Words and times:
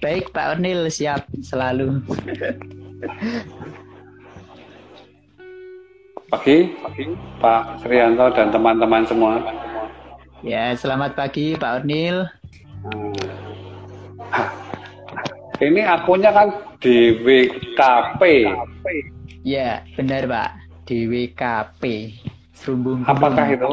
Baik 0.00 0.32
Pak 0.32 0.56
Ornil 0.56 0.88
siap 0.88 1.28
selalu. 1.44 2.00
Pagi, 6.32 6.72
pagi 6.80 7.04
Pak 7.36 7.84
Srianto 7.84 8.32
dan 8.32 8.48
teman-teman 8.48 9.04
semua. 9.04 9.44
Ya, 10.40 10.72
selamat 10.72 11.20
pagi 11.20 11.52
Pak 11.52 11.84
Ornil. 11.84 12.24
Ini 15.60 15.84
akunnya 15.84 16.32
kan 16.32 16.48
di 16.80 17.20
WKP. 17.20 18.48
Ya, 19.44 19.84
benar 20.00 20.24
Pak. 20.24 20.50
Di 20.88 21.04
WKP. 21.04 21.82
Serumbung 22.56 23.04
Apakah 23.04 23.52
itu 23.52 23.68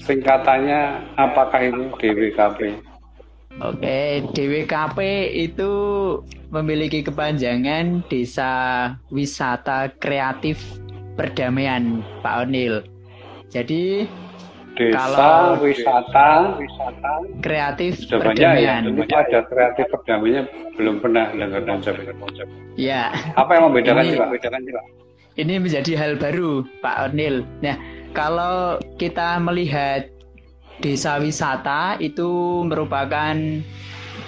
singkatannya 0.00 1.04
apakah 1.20 1.60
itu 1.68 1.84
DWKP? 2.00 2.93
Oke, 3.62 4.26
DWKP 4.34 4.98
itu 5.30 5.72
memiliki 6.50 7.06
kepanjangan 7.06 8.02
Desa 8.10 8.52
Wisata 9.14 9.94
Kreatif 10.02 10.58
Perdamaian, 11.14 12.02
Pak 12.18 12.50
Onil. 12.50 12.82
Jadi 13.54 14.10
Desa 14.74 14.98
kalau 14.98 15.62
wisata, 15.62 16.58
wisata 16.58 17.12
kreatif 17.38 18.10
ya, 18.10 18.18
perdamaian. 18.18 18.82
Ya, 18.90 19.22
ada 19.22 19.40
kreatif 19.46 19.86
perdamaian 19.86 20.50
belum 20.74 20.98
pernah 20.98 21.30
dengar 21.30 21.62
konsep 21.62 21.94
Ya. 22.74 23.14
Apa 23.38 23.54
yang 23.54 23.70
membedakan 23.70 24.02
ini, 24.02 24.18
Pak? 24.18 24.28
Bedakan 24.34 24.60
Pak? 24.66 24.84
Ini 25.38 25.54
menjadi 25.62 25.92
hal 25.94 26.18
baru, 26.18 26.66
Pak 26.82 27.14
Onil. 27.14 27.46
Nah, 27.62 27.78
kalau 28.10 28.82
kita 28.98 29.38
melihat 29.38 30.10
desa 30.82 31.18
wisata 31.22 31.98
itu 32.02 32.62
merupakan 32.66 33.36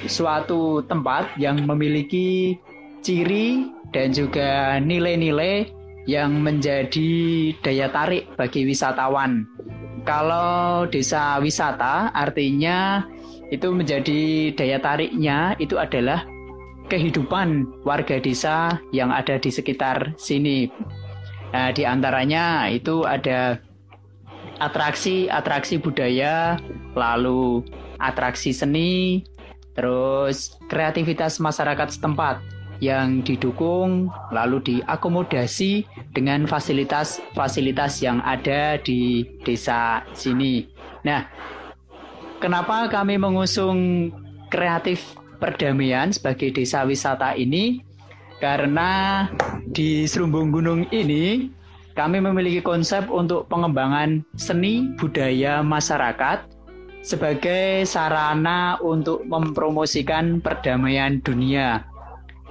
suatu 0.07 0.85
tempat 0.87 1.35
yang 1.41 1.65
memiliki 1.67 2.59
ciri 3.03 3.71
dan 3.91 4.11
juga 4.11 4.79
nilai-nilai 4.83 5.71
yang 6.07 6.39
menjadi 6.39 7.11
daya 7.63 7.91
tarik 7.91 8.31
bagi 8.39 8.63
wisatawan. 8.67 9.47
Kalau 10.07 10.87
desa 10.87 11.43
wisata 11.43 12.15
artinya 12.15 13.03
itu 13.51 13.75
menjadi 13.75 14.55
daya 14.55 14.79
tariknya 14.79 15.59
itu 15.59 15.79
adalah 15.79 16.23
kehidupan 16.87 17.83
warga 17.83 18.23
desa 18.23 18.79
yang 18.95 19.11
ada 19.11 19.39
di 19.43 19.51
sekitar 19.51 20.15
sini. 20.15 20.71
Nah, 21.51 21.75
di 21.75 21.83
antaranya 21.83 22.71
itu 22.71 23.03
ada 23.03 23.59
atraksi-atraksi 24.59 25.81
budaya, 25.81 26.57
lalu 26.97 27.65
atraksi 28.01 28.53
seni, 28.53 29.25
terus 29.77 30.57
kreativitas 30.69 31.37
masyarakat 31.41 31.93
setempat 31.93 32.41
yang 32.81 33.25
didukung 33.25 34.13
lalu 34.33 34.61
diakomodasi 34.61 35.89
dengan 36.13 36.45
fasilitas-fasilitas 36.45 38.05
yang 38.05 38.21
ada 38.21 38.77
di 38.81 39.25
desa 39.45 40.05
sini. 40.13 40.69
Nah, 41.05 41.25
kenapa 42.41 42.89
kami 42.93 43.17
mengusung 43.17 44.13
kreatif 44.53 45.17
perdamaian 45.41 46.13
sebagai 46.13 46.53
desa 46.53 46.85
wisata 46.85 47.33
ini? 47.37 47.81
Karena 48.37 49.25
di 49.65 50.05
Serumbung 50.05 50.53
Gunung 50.53 50.85
ini 50.93 51.49
kami 51.97 52.21
memiliki 52.21 52.61
konsep 52.61 53.09
untuk 53.09 53.49
pengembangan 53.49 54.21
seni 54.37 54.93
budaya 55.01 55.65
masyarakat 55.65 56.45
sebagai 57.01 57.89
sarana 57.89 58.77
untuk 58.85 59.25
mempromosikan 59.25 60.45
perdamaian 60.45 61.19
dunia. 61.25 61.89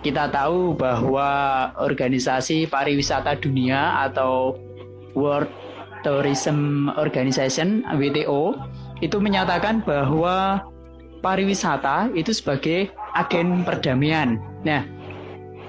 Kita 0.01 0.34
tahu 0.34 0.73
bahwa 0.73 1.69
organisasi 1.78 2.66
pariwisata 2.66 3.38
dunia 3.38 4.01
atau 4.09 4.57
World 5.13 5.50
Tourism 6.01 6.89
Organization 6.97 7.85
WTO 7.85 8.57
itu 9.01 9.17
menyatakan 9.22 9.85
bahwa 9.85 10.66
pariwisata 11.22 12.09
itu 12.17 12.34
sebagai 12.34 12.89
agen 13.13 13.61
perdamaian. 13.66 14.38
Nah, 14.61 14.85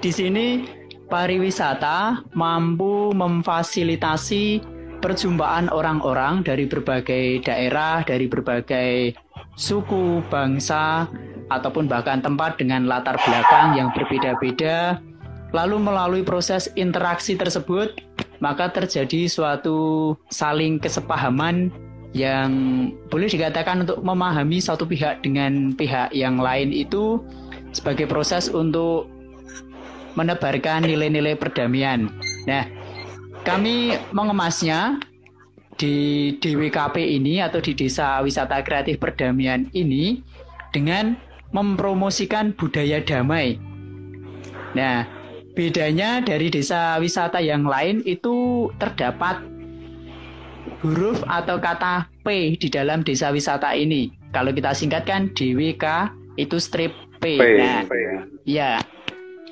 di 0.01 0.13
sini 0.13 0.65
pariwisata 1.07 2.27
mampu 2.35 3.15
memfasilitasi 3.15 4.61
perjumpaan 4.99 5.71
orang-orang 5.71 6.43
dari 6.43 6.65
berbagai 6.67 7.45
daerah, 7.45 8.03
dari 8.03 8.27
berbagai 8.27 9.15
suku, 9.55 10.21
bangsa, 10.27 11.07
ataupun 11.47 11.87
bahkan 11.87 12.19
tempat 12.19 12.59
dengan 12.59 12.85
latar 12.85 13.15
belakang 13.23 13.77
yang 13.77 13.89
berbeda-beda. 13.95 14.99
Lalu 15.55 15.79
melalui 15.79 16.23
proses 16.27 16.67
interaksi 16.75 17.39
tersebut, 17.39 17.95
maka 18.43 18.67
terjadi 18.69 19.31
suatu 19.31 20.13
saling 20.27 20.77
kesepahaman 20.77 21.71
yang 22.11 22.51
boleh 23.07 23.29
dikatakan 23.31 23.87
untuk 23.87 24.03
memahami 24.03 24.59
satu 24.59 24.83
pihak 24.83 25.23
dengan 25.23 25.71
pihak 25.75 26.11
yang 26.11 26.39
lain 26.39 26.73
itu 26.73 27.21
sebagai 27.71 28.09
proses 28.09 28.49
untuk 28.51 29.07
menebarkan 30.17 30.89
nilai-nilai 30.89 31.37
perdamaian. 31.37 32.09
Nah, 32.49 32.65
kami 33.45 33.93
mengemasnya 34.09 34.97
di 35.77 36.33
DWKP 36.41 37.21
ini 37.21 37.37
atau 37.37 37.61
di 37.61 37.77
Desa 37.77 38.17
Wisata 38.25 38.57
Kreatif 38.65 38.97
Perdamaian 38.97 39.69
ini 39.77 40.25
dengan 40.73 41.13
mempromosikan 41.53 42.51
budaya 42.57 42.99
damai. 42.99 43.61
Nah, 44.75 45.07
bedanya 45.55 46.19
dari 46.19 46.51
desa 46.51 46.99
wisata 46.99 47.39
yang 47.39 47.63
lain 47.65 48.03
itu 48.03 48.67
terdapat 48.77 49.41
huruf 50.83 51.23
atau 51.25 51.57
kata 51.57 52.05
P 52.21 52.59
di 52.59 52.67
dalam 52.67 53.01
desa 53.01 53.31
wisata 53.31 53.73
ini. 53.73 54.11
Kalau 54.35 54.51
kita 54.51 54.75
singkatkan 54.75 55.31
DWK 55.33 56.13
itu 56.35 56.57
strip 56.59 56.93
P. 57.17 57.39
P 57.39 57.43
nah, 57.57 57.81
P, 57.87 57.93
ya. 58.45 58.77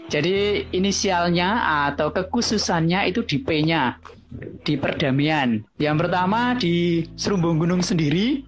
Jadi 0.05 0.69
inisialnya 0.69 1.65
atau 1.89 2.13
kekhususannya 2.13 3.09
itu 3.09 3.25
di 3.25 3.41
P-nya, 3.41 3.97
di 4.61 4.77
perdamaian. 4.77 5.65
Yang 5.81 5.97
pertama 6.05 6.53
di 6.53 7.09
Serumbung 7.17 7.57
Gunung 7.57 7.81
sendiri 7.81 8.45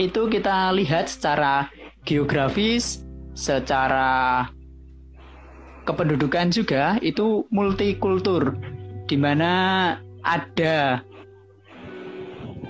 itu 0.00 0.20
kita 0.32 0.72
lihat 0.72 1.12
secara 1.12 1.68
geografis, 2.08 3.04
secara 3.36 4.48
kependudukan 5.84 6.48
juga 6.48 6.96
itu 7.04 7.44
multikultur 7.52 8.56
di 9.04 9.20
mana 9.20 9.52
ada 10.24 11.04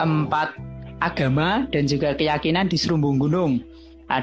empat 0.03 0.59
agama 0.99 1.71
dan 1.71 1.87
juga 1.87 2.19
keyakinan 2.19 2.67
di 2.67 2.75
Serumbung 2.75 3.23
Gunung 3.23 3.63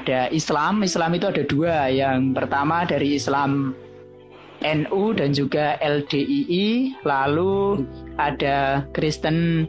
ada 0.00 0.32
Islam. 0.32 0.80
Islam 0.80 1.10
itu 1.16 1.26
ada 1.28 1.42
dua. 1.44 1.76
Yang 1.92 2.20
pertama 2.32 2.88
dari 2.88 3.18
Islam 3.18 3.76
NU 4.62 5.02
dan 5.18 5.34
juga 5.34 5.76
LDII. 5.82 6.96
Lalu 7.04 7.84
ada 8.16 8.86
Kristen 8.94 9.66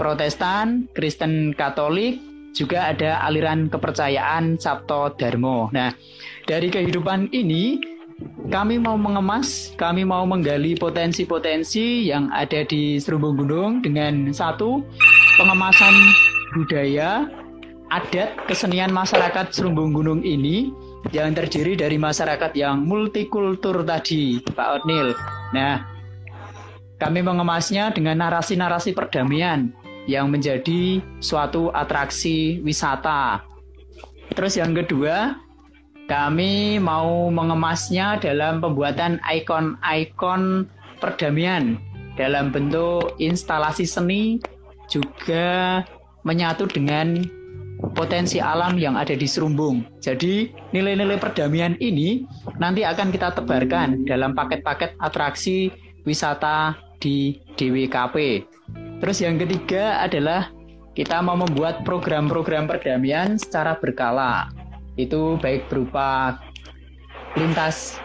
Protestan, 0.00 0.88
Kristen 0.96 1.52
Katolik, 1.52 2.18
juga 2.56 2.90
ada 2.90 3.22
aliran 3.22 3.70
kepercayaan 3.70 4.58
Sabto 4.58 5.14
Darmo. 5.14 5.70
Nah, 5.70 5.94
dari 6.48 6.72
kehidupan 6.72 7.30
ini 7.30 7.78
kami 8.50 8.76
mau 8.80 8.96
mengemas, 9.00 9.72
kami 9.76 10.04
mau 10.04 10.26
menggali 10.28 10.76
potensi-potensi 10.76 12.08
yang 12.10 12.28
ada 12.32 12.66
di 12.66 13.00
Serumbung 13.00 13.38
Gunung 13.38 13.80
dengan 13.80 14.32
satu 14.34 14.84
pengemasan 15.38 15.94
budaya 16.52 17.24
adat 17.90 18.38
kesenian 18.46 18.94
masyarakat 18.94 19.50
Serumbung 19.50 19.90
Gunung 19.90 20.22
ini 20.22 20.70
yang 21.10 21.34
terdiri 21.34 21.74
dari 21.74 21.98
masyarakat 21.98 22.54
yang 22.54 22.86
multikultur 22.86 23.82
tadi, 23.82 24.38
Pak 24.40 24.68
Otnil. 24.80 25.12
Nah, 25.50 25.82
kami 27.02 27.20
mengemasnya 27.20 27.90
dengan 27.90 28.22
narasi-narasi 28.22 28.94
perdamaian 28.94 29.74
yang 30.06 30.30
menjadi 30.30 31.02
suatu 31.18 31.74
atraksi 31.74 32.62
wisata. 32.62 33.42
Terus 34.32 34.54
yang 34.54 34.70
kedua, 34.70 35.34
kami 36.06 36.78
mau 36.78 37.26
mengemasnya 37.30 38.22
dalam 38.22 38.62
pembuatan 38.62 39.18
ikon-ikon 39.26 40.70
perdamaian 41.02 41.80
dalam 42.14 42.52
bentuk 42.52 43.16
instalasi 43.16 43.88
seni 43.88 44.38
juga 44.90 45.80
menyatu 46.26 46.68
dengan 46.68 47.39
potensi 47.96 48.38
alam 48.38 48.76
yang 48.76 48.94
ada 48.96 49.16
di 49.16 49.24
Serumbung. 49.24 49.84
Jadi 50.00 50.52
nilai-nilai 50.72 51.16
perdamaian 51.16 51.74
ini 51.80 52.24
nanti 52.60 52.84
akan 52.84 53.12
kita 53.12 53.36
tebarkan 53.36 54.04
dalam 54.04 54.36
paket-paket 54.36 54.96
atraksi 55.00 55.72
wisata 56.04 56.76
di 57.00 57.40
DWKP. 57.56 58.44
Terus 59.00 59.18
yang 59.24 59.40
ketiga 59.40 60.04
adalah 60.04 60.52
kita 60.92 61.24
mau 61.24 61.38
membuat 61.38 61.80
program-program 61.88 62.68
perdamaian 62.68 63.40
secara 63.40 63.78
berkala. 63.80 64.52
Itu 65.00 65.40
baik 65.40 65.72
berupa 65.72 66.36
lintas 67.38 67.96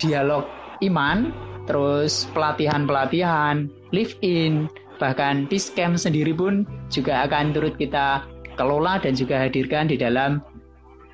dialog 0.00 0.48
iman, 0.80 1.34
terus 1.68 2.24
pelatihan-pelatihan, 2.32 3.68
live 3.92 4.16
in, 4.24 4.72
bahkan 4.96 5.44
peace 5.50 5.68
camp 5.68 5.98
sendiri 5.98 6.32
pun 6.32 6.64
juga 6.88 7.26
akan 7.28 7.52
turut 7.52 7.74
kita 7.76 8.24
kelola 8.54 8.98
dan 9.02 9.14
juga 9.14 9.42
hadirkan 9.42 9.90
di 9.90 9.98
dalam 9.98 10.42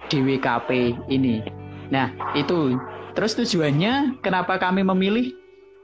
DWKP 0.08 0.96
ini. 1.08 1.42
Nah, 1.90 2.10
itu 2.38 2.78
terus 3.18 3.34
tujuannya 3.34 4.22
kenapa 4.22 4.56
kami 4.56 4.86
memilih 4.86 5.34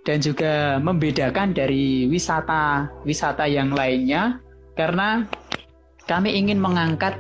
dan 0.07 0.23
juga 0.23 0.79
membedakan 0.79 1.51
dari 1.51 2.07
wisata-wisata 2.07 3.51
yang 3.51 3.75
lainnya 3.75 4.39
karena 4.79 5.27
kami 6.07 6.39
ingin 6.39 6.63
mengangkat 6.63 7.19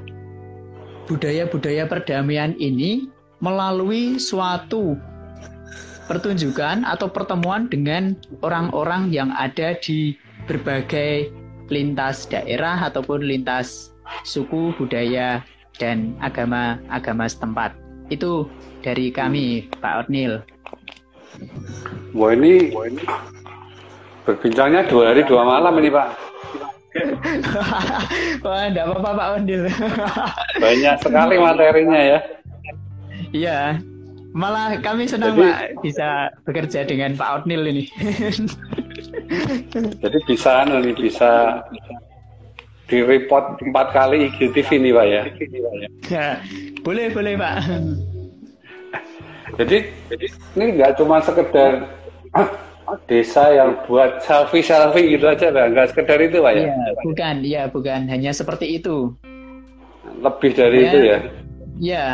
budaya-budaya 1.10 1.90
perdamaian 1.90 2.54
ini 2.62 3.10
melalui 3.42 4.22
suatu 4.22 4.94
pertunjukan 6.06 6.86
atau 6.86 7.10
pertemuan 7.10 7.66
dengan 7.66 8.14
orang-orang 8.46 9.10
yang 9.10 9.34
ada 9.34 9.74
di 9.82 10.14
berbagai 10.46 11.34
lintas 11.66 12.30
daerah 12.30 12.78
ataupun 12.86 13.26
lintas 13.26 13.90
suku, 14.22 14.72
budaya, 14.76 15.42
dan 15.76 16.16
agama-agama 16.24 17.28
setempat. 17.28 17.76
Itu 18.08 18.48
dari 18.80 19.10
kami, 19.10 19.68
Pak 19.82 20.06
Ornil. 20.06 20.40
Wah 22.16 22.32
ini, 22.32 22.72
berbincangnya 24.24 24.88
dua 24.88 25.12
hari 25.12 25.22
dua 25.28 25.42
malam 25.44 25.76
ini 25.78 25.90
Pak. 25.92 26.08
Wah, 28.44 28.72
enggak 28.72 28.86
apa-apa 28.88 29.10
Pak 29.12 29.28
Ornil. 29.36 29.62
Banyak 30.64 30.94
sekali 31.04 31.34
materinya 31.36 32.00
ya. 32.00 32.18
Iya, 33.36 33.60
malah 34.32 34.80
kami 34.80 35.04
senang 35.04 35.36
Jadi, 35.36 35.44
Pak 35.44 35.58
bisa 35.84 36.08
bekerja 36.48 36.88
dengan 36.88 37.12
Pak 37.14 37.30
Ornil 37.42 37.62
ini. 37.68 37.84
Jadi 40.02 40.18
bisa 40.24 40.64
nih 40.64 40.94
bisa 40.96 41.60
di 42.86 43.02
report 43.02 43.58
empat 43.62 43.90
kali 43.90 44.30
IGTV 44.30 44.68
nih 44.78 44.92
pak 44.94 45.06
ya. 45.06 45.22
ya 46.06 46.28
boleh 46.86 47.10
boleh 47.10 47.34
pak. 47.34 47.56
Jadi, 49.56 49.78
jadi 50.10 50.26
ini 50.58 50.64
nggak 50.78 50.98
cuma 50.98 51.22
sekedar 51.22 51.86
desa 53.10 53.50
yang 53.50 53.78
buat 53.86 54.22
selfie 54.22 54.62
selfie 54.62 55.18
gitu 55.18 55.26
aja 55.26 55.50
lah, 55.50 55.70
nggak 55.70 55.94
sekedar 55.94 56.18
itu 56.22 56.38
pak 56.38 56.52
ya? 56.54 56.64
Iya, 56.70 56.86
bukan, 57.02 57.36
iya 57.42 57.62
bukan, 57.66 58.00
hanya 58.06 58.30
seperti 58.30 58.78
itu. 58.78 59.10
Lebih 60.22 60.50
dari 60.54 60.78
ya, 60.78 60.86
itu 60.86 60.98
ya? 60.98 61.18
Iya, 61.76 62.06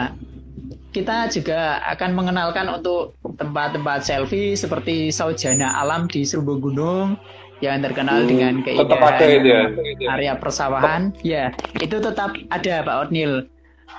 kita 0.92 1.28
juga 1.32 1.80
akan 1.88 2.10
mengenalkan 2.16 2.68
untuk 2.68 3.16
tempat-tempat 3.36 4.04
selfie 4.04 4.56
seperti 4.56 5.08
Saujana 5.12 5.76
Alam 5.80 6.08
di 6.08 6.24
Serbu 6.24 6.60
Gunung 6.60 7.16
yang 7.62 7.78
terkenal 7.78 8.26
hmm, 8.26 8.28
dengan 8.28 8.52
keindahan 8.66 9.38
ya. 9.46 9.62
area 10.10 10.32
persawahan. 10.34 11.14
Ya, 11.22 11.54
itu 11.78 12.02
tetap 12.02 12.34
ada 12.50 12.74
Pak 12.82 12.96
Otnil. 13.08 13.46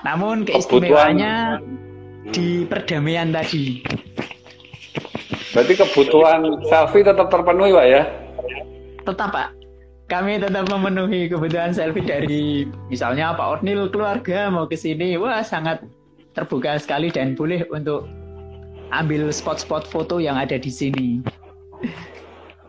Namun 0.04 0.44
keistimewaannya 0.44 1.64
di 2.28 2.68
perdamaian 2.68 3.32
tadi. 3.32 3.80
Berarti 5.56 5.72
kebutuhan 5.80 6.60
selfie 6.68 7.06
tetap 7.08 7.32
terpenuhi 7.32 7.72
Pak 7.72 7.86
ya? 7.88 8.02
Tetap 9.08 9.32
Pak. 9.32 9.48
Kami 10.04 10.36
tetap 10.36 10.68
memenuhi 10.68 11.32
kebutuhan 11.32 11.72
selfie 11.72 12.04
dari 12.04 12.68
misalnya 12.92 13.32
Pak 13.32 13.60
Otnil 13.60 13.88
keluarga 13.88 14.52
mau 14.52 14.68
ke 14.68 14.76
sini. 14.76 15.16
Wah, 15.16 15.40
sangat 15.40 15.80
terbuka 16.36 16.76
sekali 16.76 17.08
dan 17.08 17.32
boleh 17.32 17.64
untuk 17.72 18.04
ambil 18.92 19.32
spot-spot 19.32 19.88
foto 19.88 20.20
yang 20.20 20.36
ada 20.36 20.60
di 20.60 20.68
sini. 20.68 21.24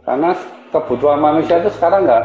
Karena 0.06 0.38
kebutuhan 0.76 1.24
manusia 1.24 1.64
itu 1.64 1.72
sekarang 1.72 2.04
nggak 2.04 2.24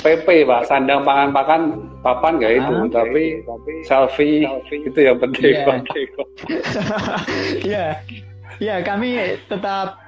SPP 0.00 0.48
pak, 0.48 0.64
sandang 0.64 1.04
pangan 1.04 1.28
pakan 1.32 1.62
papan 2.00 2.40
nggak 2.40 2.52
itu, 2.56 2.72
ah, 2.72 2.88
tapi, 2.88 3.24
tapi 3.44 3.72
selfie, 3.84 4.44
selfie 4.48 4.80
itu 4.88 5.00
yang 5.04 5.18
penting. 5.20 5.52
Iya, 5.52 5.76
yeah. 7.64 7.92
ya, 8.66 8.74
kami 8.80 9.36
tetap 9.48 10.00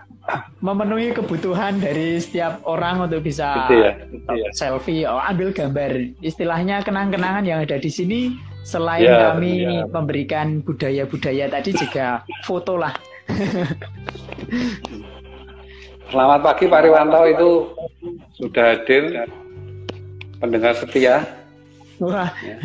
memenuhi 0.62 1.10
kebutuhan 1.12 1.82
dari 1.82 2.16
setiap 2.22 2.62
orang 2.64 3.10
untuk 3.10 3.26
bisa 3.26 3.66
gitu 3.66 3.74
ya, 3.82 3.92
gitu 4.08 4.32
ya. 4.32 4.48
selfie, 4.54 5.04
oh, 5.04 5.20
ambil 5.20 5.52
gambar. 5.52 6.16
Istilahnya 6.24 6.80
kenang-kenangan 6.86 7.44
yang 7.44 7.60
ada 7.60 7.76
di 7.76 7.90
sini 7.92 8.32
selain 8.62 9.10
ya, 9.10 9.34
kami 9.34 9.66
ya. 9.66 9.84
memberikan 9.90 10.62
budaya-budaya 10.62 11.50
tadi 11.50 11.74
juga 11.76 12.22
foto 12.46 12.80
lah. 12.80 12.94
Selamat 16.12 16.44
pagi 16.44 16.68
Pak 16.68 16.84
Riwanto 16.84 17.20
itu 17.24 17.50
sudah 18.36 18.76
hadir 18.76 19.24
pendengar 20.44 20.76
setia. 20.76 21.24
Wah, 22.04 22.28
ya. 22.44 22.60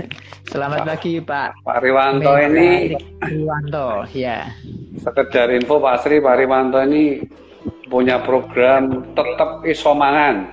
selamat 0.51 0.83
Pak, 0.83 0.87
pagi 0.91 1.13
Pak. 1.23 1.55
Pak 1.63 1.79
Riwanto 1.79 2.35
ini. 2.43 2.91
Riwanto, 3.23 4.03
ya. 4.11 4.51
Sekedar 4.99 5.47
info 5.55 5.79
Pak 5.79 6.03
Sri, 6.03 6.19
Pak 6.19 6.35
Riwanto 6.43 6.83
ini 6.91 7.23
punya 7.87 8.19
program 8.19 9.15
tetap 9.15 9.63
isomangan. 9.63 10.51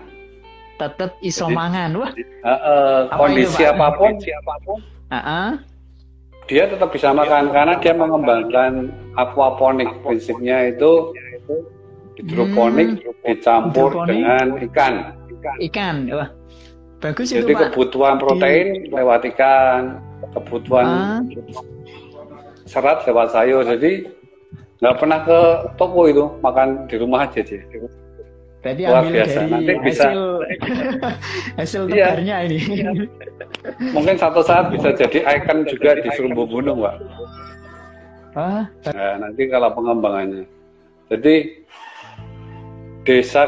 Tetap 0.78 1.18
isomangan, 1.18 1.98
wah. 1.98 2.14
Uh, 2.46 2.50
uh, 2.54 2.98
kondisi 3.18 3.58
itu, 3.58 3.74
apa 3.74 3.90
pun, 3.98 4.14
kondisi 4.14 4.30
apa 4.38 4.54
pun 4.62 4.78
Uh-uh. 5.10 5.48
Dia 6.46 6.70
tetap 6.70 6.94
bisa 6.94 7.10
makan 7.10 7.50
karena 7.50 7.74
dia 7.82 7.90
mengembangkan 7.90 8.94
aquaponik. 9.18 9.90
Prinsipnya 10.06 10.70
itu 10.70 11.10
hidroponik 12.18 12.88
hmm, 13.00 13.22
dicampur 13.26 13.90
hidroponik. 13.90 14.10
dengan 14.10 14.46
ikan. 14.70 14.94
Ikan, 15.60 15.96
wah. 16.14 16.30
Bagus 17.04 17.36
itu, 17.36 17.44
Jadi 17.44 17.52
Pak. 17.52 17.62
kebutuhan 17.68 18.16
protein 18.16 18.66
Di... 18.80 18.88
lewat 18.88 19.28
ikan, 19.36 20.00
kebutuhan 20.32 20.86
uh. 20.88 21.20
serat 22.64 23.04
lewat 23.04 23.28
sayur. 23.36 23.60
Jadi 23.60 24.08
nggak 24.80 24.96
pernah 24.96 25.20
ke 25.20 25.40
toko 25.76 26.08
itu 26.08 26.24
makan 26.40 26.88
di 26.88 26.96
rumah 26.96 27.28
aja 27.28 27.44
sih. 27.44 27.60
Berarti 28.64 28.82
Luar 28.88 29.04
ambil 29.04 29.12
biasa. 29.20 29.36
dari 29.36 29.50
Nanti 29.52 29.72
bisa 29.84 30.04
hasil 30.08 30.22
hasil 31.60 31.82
iya. 31.92 31.92
tebarnya 31.92 32.36
ini. 32.48 32.58
Mungkin 33.96 34.16
satu 34.16 34.40
saat 34.40 34.72
bisa 34.72 34.96
jadi 34.96 35.20
ikon 35.20 35.68
juga 35.68 36.00
di 36.00 36.08
Serumbu 36.16 36.48
Gunung, 36.48 36.80
Pak. 36.80 36.96
Ah, 38.34 38.64
nah, 38.88 39.12
nanti 39.20 39.46
kalau 39.52 39.68
pengembangannya. 39.76 40.48
Jadi 41.12 41.64
desa 43.04 43.44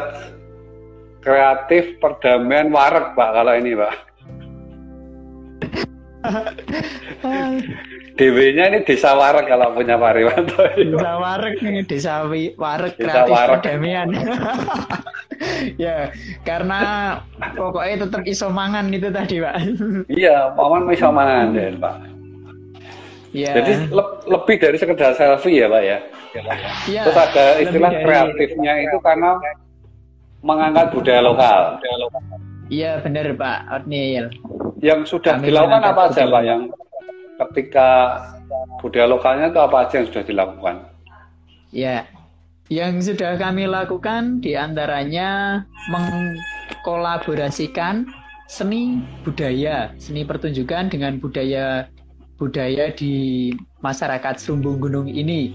kreatif 1.24 1.98
perdamaian 1.98 2.70
Warek, 2.70 3.18
Pak, 3.18 3.30
kalau 3.34 3.52
ini, 3.58 3.74
Pak. 3.74 3.94
DW-nya 8.16 8.64
ini 8.72 8.78
desa 8.86 9.12
Warek 9.18 9.50
kalau 9.50 9.74
punya 9.74 9.98
Pak 9.98 10.12
Riwanto. 10.14 10.62
Desa 10.76 11.12
Warek 11.18 11.56
nih, 11.60 11.82
desa 11.82 12.14
Warek 12.30 12.94
desa 12.94 13.26
kreatif 13.26 13.32
Warek. 13.34 13.50
perdamaian. 13.58 14.08
ya, 15.82 16.14
karena 16.46 16.80
pokoknya 17.58 18.06
tetap 18.06 18.22
iso 18.22 18.46
mangan 18.48 18.86
itu 18.94 19.08
tadi, 19.10 19.42
Pak. 19.42 19.56
iya, 20.12 20.54
paman 20.54 20.86
iso 20.94 21.10
mangan, 21.10 21.52
ya, 21.58 21.74
Pak. 21.74 21.94
Ya. 23.36 23.52
Jadi 23.60 23.92
le 23.92 24.04
lebih 24.32 24.56
dari 24.62 24.76
sekedar 24.80 25.12
selfie 25.12 25.60
ya, 25.60 25.68
Pak 25.68 25.82
ya. 25.84 25.98
Ya 26.90 27.02
Terus 27.08 27.16
ada 27.16 27.44
istilah 27.62 27.92
dari... 27.92 28.04
kreatifnya 28.04 28.72
itu 28.84 28.96
karena 29.00 29.30
mengangkat 30.44 30.92
budaya 30.92 31.20
lokal. 31.24 31.80
Iya, 32.66 32.98
benar, 33.02 33.30
Pak 33.38 33.58
Otnil. 33.70 34.26
Yang 34.82 35.00
sudah 35.16 35.38
Kami 35.38 35.46
dilakukan 35.50 35.82
apa 35.86 36.02
aja, 36.10 36.22
Pak? 36.26 36.42
Yang 36.42 36.62
ketika 37.46 37.88
budaya 38.82 39.06
lokalnya 39.06 39.46
itu 39.50 39.60
apa 39.62 39.76
aja 39.86 39.94
yang 40.02 40.08
sudah 40.10 40.24
dilakukan? 40.26 40.76
Ya, 41.74 42.06
yang 42.66 42.98
sudah 42.98 43.38
kami 43.38 43.70
lakukan 43.70 44.42
di 44.42 44.58
antaranya 44.58 45.62
mengkolaborasikan 45.90 48.06
seni 48.50 49.02
budaya, 49.22 49.94
seni 49.98 50.26
pertunjukan 50.26 50.90
dengan 50.90 51.18
budaya 51.22 51.86
budaya 52.38 52.90
di 52.94 53.50
masyarakat 53.82 54.38
Serumbung 54.38 54.78
Gunung 54.82 55.08
ini. 55.10 55.54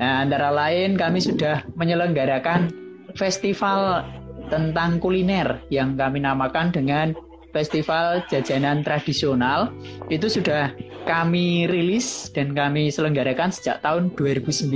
Nah, 0.00 0.24
antara 0.24 0.48
lain 0.48 0.96
kami 0.96 1.20
sudah 1.20 1.66
menyelenggarakan 1.76 2.72
festival 3.16 4.06
tentang 4.48 5.00
kuliner 5.00 5.60
yang 5.68 5.96
kami 5.96 6.20
namakan 6.20 6.72
dengan 6.72 7.12
Festival 7.52 8.24
Jajanan 8.32 8.80
Tradisional 8.80 9.68
itu 10.08 10.24
sudah 10.26 10.72
kami 11.04 11.68
rilis 11.68 12.32
dan 12.32 12.56
kami 12.56 12.88
selenggarakan 12.88 13.52
sejak 13.52 13.84
tahun 13.84 14.08
2009. 14.16 14.72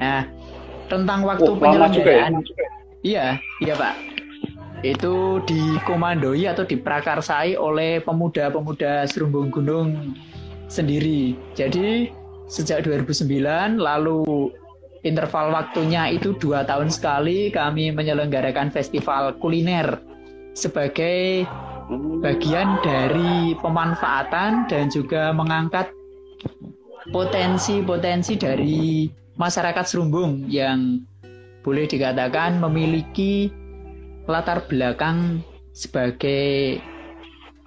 Nah, 0.00 0.24
tentang 0.88 1.20
waktu 1.28 1.50
oh, 1.52 1.60
penyelenggaraan, 1.60 2.40
ya? 2.40 2.68
iya, 3.04 3.26
iya 3.60 3.74
Pak, 3.76 3.94
itu 4.80 5.44
dikomandoi 5.44 6.48
atau 6.48 6.64
diprakarsai 6.64 7.60
oleh 7.60 8.00
pemuda-pemuda 8.00 9.04
Serumbung 9.04 9.52
Gunung 9.52 10.16
sendiri. 10.70 11.36
Jadi 11.52 12.08
sejak 12.48 12.88
2009 12.88 13.76
lalu 13.78 14.50
interval 15.06 15.54
waktunya 15.54 16.10
itu 16.10 16.34
dua 16.36 16.66
tahun 16.66 16.90
sekali 16.90 17.52
kami 17.54 17.94
menyelenggarakan 17.94 18.72
festival 18.74 19.36
kuliner 19.38 20.00
sebagai 20.58 21.46
bagian 22.20 22.82
dari 22.82 23.54
pemanfaatan 23.62 24.66
dan 24.66 24.90
juga 24.90 25.30
mengangkat 25.30 25.88
potensi-potensi 27.08 28.36
dari 28.36 29.08
masyarakat 29.38 29.84
Serumbung 29.86 30.50
yang 30.50 31.00
boleh 31.62 31.86
dikatakan 31.86 32.58
memiliki 32.58 33.48
latar 34.28 34.66
belakang 34.68 35.40
sebagai 35.72 36.82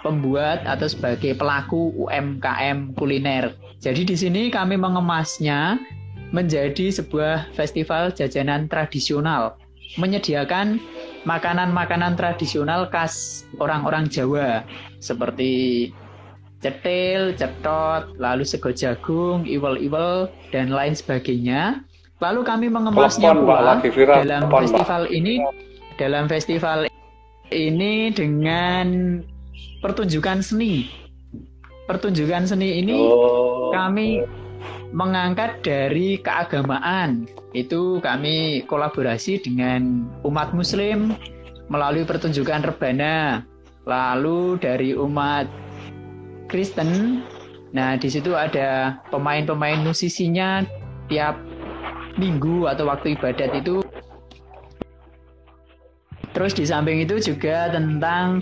pembuat 0.04 0.66
atau 0.68 0.86
sebagai 0.90 1.34
pelaku 1.38 1.94
UMKM 2.06 2.94
kuliner. 2.98 3.56
Jadi 3.82 4.06
di 4.06 4.14
sini 4.14 4.54
kami 4.54 4.78
mengemasnya 4.78 5.82
menjadi 6.30 6.94
sebuah 6.94 7.50
festival 7.58 8.14
jajanan 8.14 8.70
tradisional, 8.70 9.58
menyediakan 9.98 10.78
makanan-makanan 11.26 12.14
tradisional 12.14 12.86
khas 12.94 13.44
orang-orang 13.58 14.06
Jawa 14.06 14.62
seperti 15.02 15.90
cetil, 16.62 17.34
cetot, 17.34 18.22
lalu 18.22 18.46
sego 18.46 18.70
jagung, 18.70 19.50
iwel-iwel, 19.50 20.30
dan 20.54 20.70
lain 20.70 20.94
sebagainya. 20.94 21.82
Lalu 22.22 22.46
kami 22.46 22.70
mengemasnya 22.70 23.34
pula 23.34 23.82
dalam 23.82 24.46
festival 24.46 25.10
ini, 25.10 25.42
dalam 25.98 26.30
festival 26.30 26.80
ini 27.50 28.14
dengan 28.14 29.18
pertunjukan 29.82 30.46
seni. 30.46 31.02
Pertunjukan 31.92 32.48
seni 32.48 32.80
ini 32.80 32.96
oh. 32.96 33.68
kami 33.76 34.24
mengangkat 34.96 35.60
dari 35.60 36.24
keagamaan. 36.24 37.28
Itu 37.52 38.00
kami 38.00 38.64
kolaborasi 38.64 39.44
dengan 39.44 40.08
umat 40.24 40.56
muslim 40.56 41.20
melalui 41.68 42.08
pertunjukan 42.08 42.64
rebana. 42.64 43.44
Lalu 43.84 44.56
dari 44.64 44.96
umat 44.96 45.52
Kristen, 46.48 47.20
nah 47.76 48.00
di 48.00 48.08
situ 48.08 48.40
ada 48.40 49.04
pemain-pemain 49.12 49.84
musisinya 49.84 50.64
tiap 51.12 51.44
minggu 52.16 52.72
atau 52.72 52.88
waktu 52.88 53.20
ibadat 53.20 53.52
itu. 53.52 53.84
Terus 56.32 56.56
di 56.56 56.64
samping 56.64 57.04
itu 57.04 57.20
juga 57.20 57.68
tentang 57.68 58.40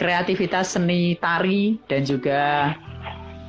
kreativitas 0.00 0.80
seni 0.80 1.20
tari 1.20 1.76
dan 1.84 2.08
juga 2.08 2.72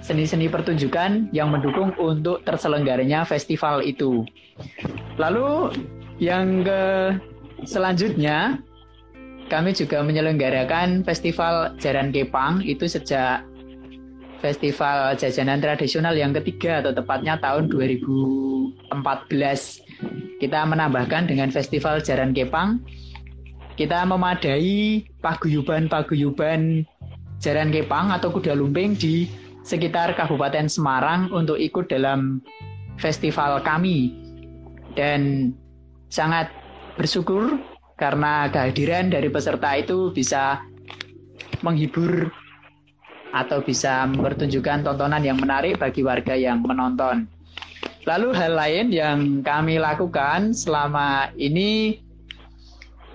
seni-seni 0.04 0.52
pertunjukan 0.52 1.32
yang 1.32 1.48
mendukung 1.48 1.96
untuk 1.96 2.44
terselenggaranya 2.44 3.24
festival 3.24 3.80
itu. 3.80 4.28
Lalu 5.16 5.72
yang 6.20 6.68
ke 6.68 7.16
selanjutnya 7.64 8.60
kami 9.48 9.72
juga 9.72 10.04
menyelenggarakan 10.04 11.08
festival 11.08 11.80
Jaran 11.80 12.12
Kepang 12.12 12.60
itu 12.68 12.84
sejak 12.84 13.48
festival 14.44 15.16
jajanan 15.16 15.62
tradisional 15.62 16.18
yang 16.18 16.34
ketiga 16.34 16.82
atau 16.82 16.92
tepatnya 16.92 17.38
tahun 17.40 17.70
2014. 17.70 18.92
Kita 20.42 20.60
menambahkan 20.66 21.30
dengan 21.30 21.54
festival 21.54 22.02
Jaran 22.02 22.34
Kepang 22.34 22.82
kita 23.76 24.04
memadai 24.04 25.06
paguyuban-paguyuban 25.24 26.84
Jaran 27.42 27.74
Kepang 27.74 28.14
atau 28.14 28.30
Kuda 28.30 28.54
Lumping 28.54 28.94
di 28.94 29.26
sekitar 29.66 30.14
Kabupaten 30.14 30.70
Semarang 30.70 31.34
untuk 31.34 31.58
ikut 31.58 31.90
dalam 31.90 32.42
festival 33.02 33.66
kami. 33.66 34.14
Dan 34.94 35.54
sangat 36.12 36.52
bersyukur 37.00 37.58
karena 37.96 38.52
kehadiran 38.52 39.10
dari 39.10 39.32
peserta 39.32 39.74
itu 39.80 40.12
bisa 40.12 40.62
menghibur 41.64 42.30
atau 43.32 43.64
bisa 43.64 44.04
mempertunjukkan 44.12 44.84
tontonan 44.84 45.24
yang 45.24 45.40
menarik 45.40 45.80
bagi 45.80 46.04
warga 46.04 46.36
yang 46.36 46.60
menonton. 46.62 47.26
Lalu 48.04 48.34
hal 48.34 48.54
lain 48.58 48.86
yang 48.92 49.20
kami 49.46 49.78
lakukan 49.78 50.52
selama 50.52 51.32
ini 51.38 52.02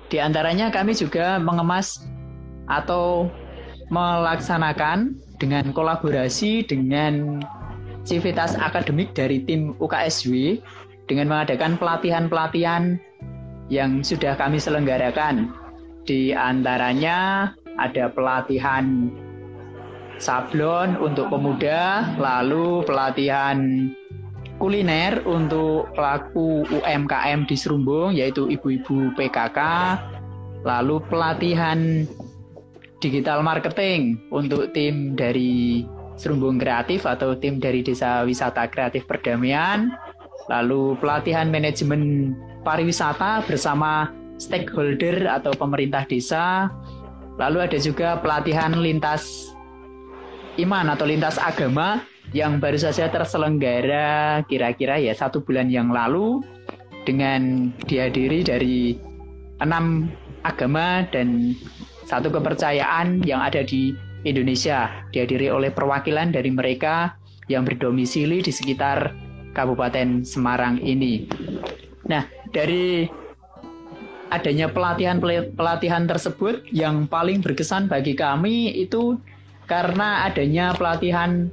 di 0.06 0.22
antaranya 0.22 0.70
kami 0.70 0.94
juga 0.94 1.38
mengemas 1.42 2.06
atau 2.70 3.30
melaksanakan 3.90 5.14
dengan 5.38 5.70
kolaborasi 5.70 6.66
dengan 6.66 7.42
civitas 8.06 8.54
akademik 8.58 9.14
dari 9.14 9.42
tim 9.42 9.75
UKSW 9.82 10.62
dengan 11.06 11.30
mengadakan 11.30 11.78
pelatihan-pelatihan 11.78 12.98
yang 13.70 14.02
sudah 14.02 14.38
kami 14.38 14.62
selenggarakan. 14.62 15.50
Di 16.06 16.30
antaranya 16.30 17.50
ada 17.78 18.06
pelatihan 18.10 19.10
sablon 20.22 20.96
untuk 21.02 21.28
pemuda, 21.28 22.14
lalu 22.16 22.86
pelatihan 22.86 23.90
kuliner 24.56 25.20
untuk 25.28 25.92
pelaku 25.92 26.64
UMKM 26.68 27.44
di 27.44 27.56
Serumbung 27.56 28.16
yaitu 28.16 28.48
ibu-ibu 28.48 29.12
PKK, 29.14 29.58
lalu 30.64 31.00
pelatihan 31.06 32.04
digital 32.98 33.44
marketing 33.44 34.16
untuk 34.32 34.72
tim 34.72 35.14
dari 35.14 35.84
Serumbung 36.16 36.56
Kreatif 36.56 37.04
atau 37.04 37.36
tim 37.36 37.60
dari 37.60 37.84
Desa 37.84 38.25
Wisata 38.25 38.64
Kreatif 38.72 39.04
Perdamaian, 39.04 39.92
lalu 40.48 40.96
pelatihan 40.96 41.52
manajemen 41.52 42.32
pariwisata 42.64 43.44
bersama 43.44 44.10
stakeholder 44.40 45.28
atau 45.28 45.52
pemerintah 45.52 46.08
desa, 46.08 46.72
lalu 47.36 47.68
ada 47.68 47.78
juga 47.80 48.16
pelatihan 48.20 48.72
lintas 48.72 49.52
iman 50.56 50.88
atau 50.96 51.04
lintas 51.04 51.36
agama 51.36 52.00
yang 52.35 52.59
baru 52.59 52.78
saja 52.78 53.06
terselenggara 53.11 54.42
kira-kira 54.50 54.99
ya 54.99 55.14
satu 55.14 55.42
bulan 55.42 55.71
yang 55.71 55.95
lalu 55.95 56.42
dengan 57.06 57.71
dihadiri 57.87 58.42
dari 58.42 58.99
enam 59.62 60.11
agama 60.42 61.06
dan 61.14 61.54
satu 62.06 62.30
kepercayaan 62.30 63.23
yang 63.23 63.42
ada 63.42 63.62
di 63.62 63.95
Indonesia 64.26 64.90
dihadiri 65.14 65.50
oleh 65.50 65.71
perwakilan 65.71 66.35
dari 66.35 66.50
mereka 66.50 67.14
yang 67.47 67.62
berdomisili 67.62 68.42
di 68.42 68.50
sekitar 68.50 69.14
Kabupaten 69.54 70.26
Semarang 70.26 70.83
ini. 70.83 71.30
Nah, 72.11 72.26
dari 72.50 73.06
adanya 74.30 74.66
pelatihan-pelatihan 74.71 76.11
tersebut 76.11 76.66
yang 76.75 77.06
paling 77.06 77.38
berkesan 77.38 77.87
bagi 77.87 78.18
kami 78.18 78.75
itu 78.75 79.18
karena 79.71 80.26
adanya 80.26 80.75
pelatihan 80.75 81.50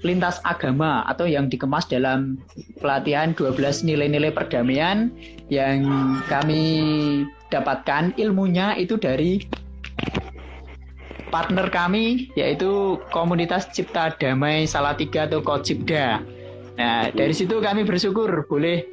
lintas 0.00 0.40
agama 0.42 1.04
atau 1.04 1.28
yang 1.28 1.52
dikemas 1.52 1.84
dalam 1.84 2.40
pelatihan 2.80 3.36
12 3.36 3.84
nilai-nilai 3.84 4.32
perdamaian 4.32 5.12
yang 5.52 5.84
kami 6.28 6.64
dapatkan 7.52 8.16
ilmunya 8.16 8.78
itu 8.80 8.96
dari 8.96 9.44
partner 11.30 11.70
kami 11.70 12.32
yaitu 12.34 12.98
komunitas 13.14 13.70
Cipta 13.70 14.10
Damai 14.16 14.66
Salatiga 14.66 15.30
atau 15.30 15.44
Kocipda. 15.44 16.20
Nah, 16.80 17.12
dari 17.12 17.36
situ 17.36 17.60
kami 17.60 17.84
bersyukur 17.84 18.48
boleh 18.48 18.88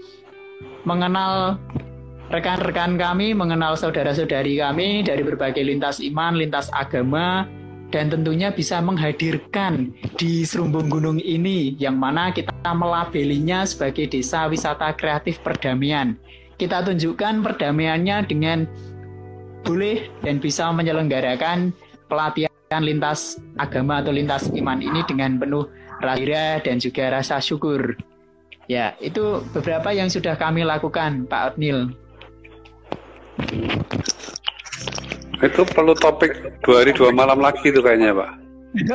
mengenal 0.84 1.56
rekan-rekan 2.28 3.00
kami, 3.00 3.32
mengenal 3.32 3.80
saudara-saudari 3.80 4.60
kami 4.60 5.08
dari 5.08 5.24
berbagai 5.24 5.64
lintas 5.64 6.04
iman, 6.04 6.36
lintas 6.36 6.68
agama, 6.76 7.48
dan 7.88 8.12
tentunya 8.12 8.52
bisa 8.52 8.84
menghadirkan 8.84 9.96
di 10.20 10.44
Serumbung 10.44 10.92
Gunung 10.92 11.20
ini 11.24 11.76
yang 11.80 11.96
mana 11.96 12.36
kita 12.36 12.52
melabelinya 12.76 13.64
sebagai 13.64 14.12
desa 14.12 14.48
wisata 14.52 14.92
kreatif 14.96 15.40
perdamaian. 15.40 16.20
Kita 16.58 16.84
tunjukkan 16.84 17.46
perdamaiannya 17.46 18.18
dengan 18.28 18.68
boleh 19.64 20.10
dan 20.26 20.42
bisa 20.42 20.68
menyelenggarakan 20.74 21.72
pelatihan 22.12 22.82
lintas 22.82 23.40
agama 23.62 24.04
atau 24.04 24.12
lintas 24.12 24.50
iman 24.52 24.80
ini 24.82 25.04
dengan 25.08 25.40
penuh 25.40 25.70
rasa 26.02 26.60
dan 26.62 26.78
juga 26.82 27.14
rasa 27.14 27.40
syukur. 27.40 27.96
Ya, 28.68 29.00
itu 29.00 29.48
beberapa 29.56 29.96
yang 29.96 30.12
sudah 30.12 30.36
kami 30.36 30.68
lakukan, 30.68 31.24
Pak 31.32 31.56
Otnil. 31.56 31.96
Itu 35.42 35.62
perlu 35.70 35.94
topik 35.94 36.34
dua 36.66 36.82
hari 36.82 36.92
dua 36.94 37.14
malam 37.14 37.38
lagi 37.38 37.70
itu 37.70 37.82
kayaknya 37.82 38.14
Pak. 38.14 38.32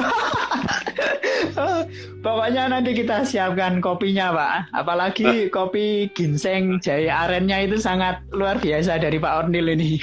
Pokoknya 2.22 2.70
nanti 2.70 2.94
kita 2.94 3.26
siapkan 3.26 3.82
kopinya 3.82 4.30
Pak. 4.34 4.54
Apalagi 4.74 5.50
kopi 5.50 6.10
ginseng 6.14 6.78
jahe 6.82 7.10
arennya 7.10 7.66
itu 7.66 7.78
sangat 7.78 8.22
luar 8.30 8.58
biasa 8.58 8.98
dari 8.98 9.18
Pak 9.18 9.46
Ornil 9.46 9.74
ini. 9.74 9.98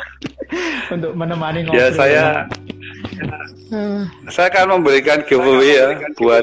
Untuk 0.94 1.14
menemani 1.14 1.64
ngobrol. 1.64 1.80
Ya 1.80 1.88
saya 1.94 2.24
saya 4.26 4.46
akan 4.50 4.82
memberikan 4.82 5.22
giveaway 5.24 5.78
ya 5.78 5.88
buat 6.18 6.42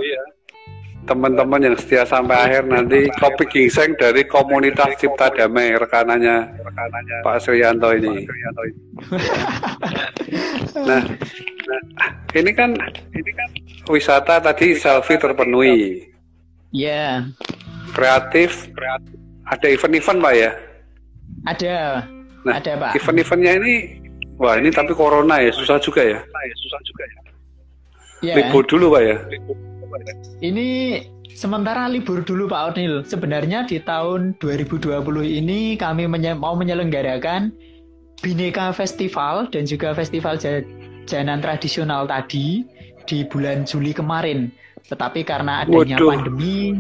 teman-teman 1.07 1.63
yang 1.63 1.75
setia 1.79 2.03
sampai 2.03 2.35
akhir 2.35 2.67
nanti 2.67 3.07
kopi 3.15 3.47
gingseng 3.47 3.95
dari 3.95 4.27
komunitas 4.27 4.91
Cipta 4.99 5.31
Damai 5.31 5.79
rekanannya 5.79 6.51
Pak 7.23 7.39
Suryanto 7.39 7.95
ini. 7.95 8.27
nah, 10.87 11.01
ini 12.35 12.51
kan 12.51 12.75
ini 13.15 13.31
kan 13.31 13.49
wisata 13.87 14.43
tadi 14.43 14.75
selfie 14.75 15.15
terpenuhi. 15.15 16.11
Ya. 16.75 16.83
Yeah. 16.91 17.11
Kreatif, 17.95 18.67
ada 19.47 19.67
event-event 19.71 20.19
Pak 20.19 20.33
ya? 20.35 20.51
Ada. 21.47 21.77
Nah, 22.43 22.53
ada 22.59 22.71
Pak. 22.75 22.99
Event-eventnya 22.99 23.53
ini 23.63 23.73
wah 24.37 24.59
ini 24.59 24.69
tapi 24.69 24.91
corona 24.91 25.39
ya 25.39 25.55
susah 25.55 25.79
juga 25.79 26.03
ya. 26.03 26.19
Susah 26.67 26.79
juga 26.83 27.03
ya. 27.07 27.19
Yeah. 28.19 28.35
Libur 28.43 28.67
dulu 28.67 28.99
Pak 28.99 29.03
ya. 29.07 29.17
Ini 30.43 31.01
sementara 31.33 31.89
libur 31.89 32.25
dulu 32.25 32.49
Pak 32.49 32.75
Onil. 32.75 33.05
Sebenarnya 33.05 33.65
di 33.65 33.81
tahun 33.81 34.37
2020 34.41 35.01
ini 35.23 35.75
kami 35.77 36.09
menye 36.09 36.33
mau 36.33 36.53
menyelenggarakan 36.57 37.53
Bineka 38.21 38.73
Festival 38.73 39.45
dan 39.53 39.69
juga 39.69 39.93
Festival 39.93 40.41
Jajanan 40.41 41.39
Tradisional 41.39 42.09
tadi 42.09 42.65
di 43.05 43.23
bulan 43.29 43.63
Juli 43.63 43.93
kemarin. 43.93 44.49
Tetapi 44.87 45.21
karena 45.27 45.67
adanya 45.67 45.99
Waduh. 45.99 46.09
pandemi, 46.15 46.73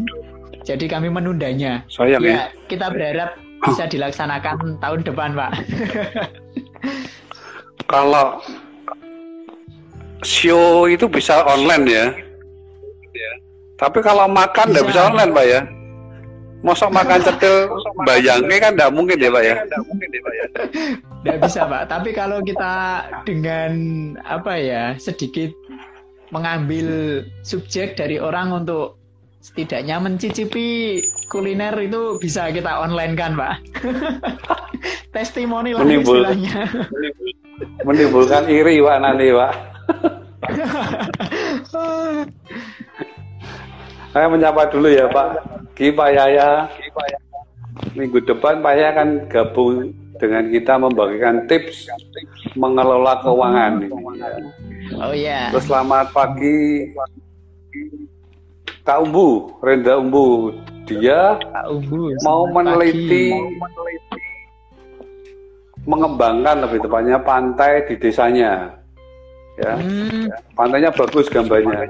jadi 0.67 0.85
kami 0.87 1.07
menundanya. 1.07 1.83
Sayang 1.87 2.23
ya. 2.23 2.31
ya. 2.31 2.41
Kita 2.67 2.91
berharap 2.91 3.39
bisa 3.63 3.87
dilaksanakan 3.87 4.79
tahun 4.83 5.01
depan, 5.05 5.31
Pak. 5.35 5.51
Kalau 7.91 8.43
show 10.27 10.91
itu 10.91 11.07
bisa 11.07 11.47
online 11.47 11.85
ya? 11.87 12.05
Tapi 13.77 13.99
kalau 14.01 14.25
makan 14.25 14.73
nggak 14.73 14.85
bisa. 14.89 15.05
bisa 15.05 15.09
online 15.13 15.31
pak 15.31 15.45
ya? 15.45 15.61
Mosok 16.65 16.89
makan 16.89 17.19
cetil 17.29 17.55
bayangnya 18.09 18.57
kan 18.57 18.71
nggak 18.73 18.91
mungkin 18.93 19.17
ya 19.21 19.29
pak 19.29 19.43
ya? 19.45 19.55
Nggak 19.61 19.83
mungkin 19.85 20.07
ya 20.09 20.19
pak 20.19 20.33
ya? 20.33 20.45
Nggak 21.21 21.37
bisa 21.45 21.61
pak. 21.69 21.83
Tapi 21.85 22.09
kalau 22.17 22.41
kita 22.41 22.73
dengan 23.23 23.71
apa 24.25 24.57
ya 24.57 24.97
sedikit 24.97 25.53
mengambil 26.33 27.21
subjek 27.45 27.95
dari 27.95 28.17
orang 28.19 28.51
untuk 28.51 28.97
setidaknya 29.47 29.95
mencicipi 30.03 30.99
kuliner 31.31 31.71
itu 31.79 32.19
bisa 32.19 32.51
kita 32.51 32.83
online 32.83 33.15
kan 33.15 33.31
pak 33.39 33.63
testimoni 35.15 35.71
lah 35.71 35.87
Menimbul, 35.87 36.19
istilahnya 36.19 36.67
menimbulkan 37.87 38.43
iri 38.51 38.83
pak 38.83 38.97
nanti 38.99 39.31
pak 39.31 39.53
Saya 44.11 44.27
menyapa 44.31 44.71
dulu 44.71 44.87
ya 44.87 45.05
Pak 45.11 45.29
Ki 45.75 45.91
Pak 45.91 46.09
Yaya. 46.15 46.71
Minggu 47.93 48.23
depan 48.23 48.63
Pak 48.63 48.73
Yaya 48.73 48.89
akan 48.95 49.09
gabung 49.29 49.75
dengan 50.17 50.49
kita 50.49 50.73
membagikan 50.81 51.45
tips 51.45 51.85
mengelola 52.57 53.21
keuangan. 53.21 53.73
Oh 54.97 55.13
iya. 55.13 55.51
Yeah. 55.51 55.53
Terus 55.53 55.65
selamat 55.69 56.15
pagi 56.15 56.89
Kak 58.87 59.03
Umbu, 59.03 59.59
Renda 59.59 59.99
Umbu. 59.99 60.55
Dia 60.87 61.35
Umbu, 61.67 62.15
mau 62.23 62.47
meneliti, 62.47 63.35
meneliti 63.35 64.27
mengembangkan 65.87 66.67
lebih 66.67 66.83
tepatnya 66.83 67.19
pantai 67.19 67.83
di 67.87 67.95
desanya 67.99 68.76
ya. 69.57 69.73
Hmm. 69.75 70.29
Pantainya 70.53 70.93
bagus 70.93 71.27
gambarnya. 71.27 71.83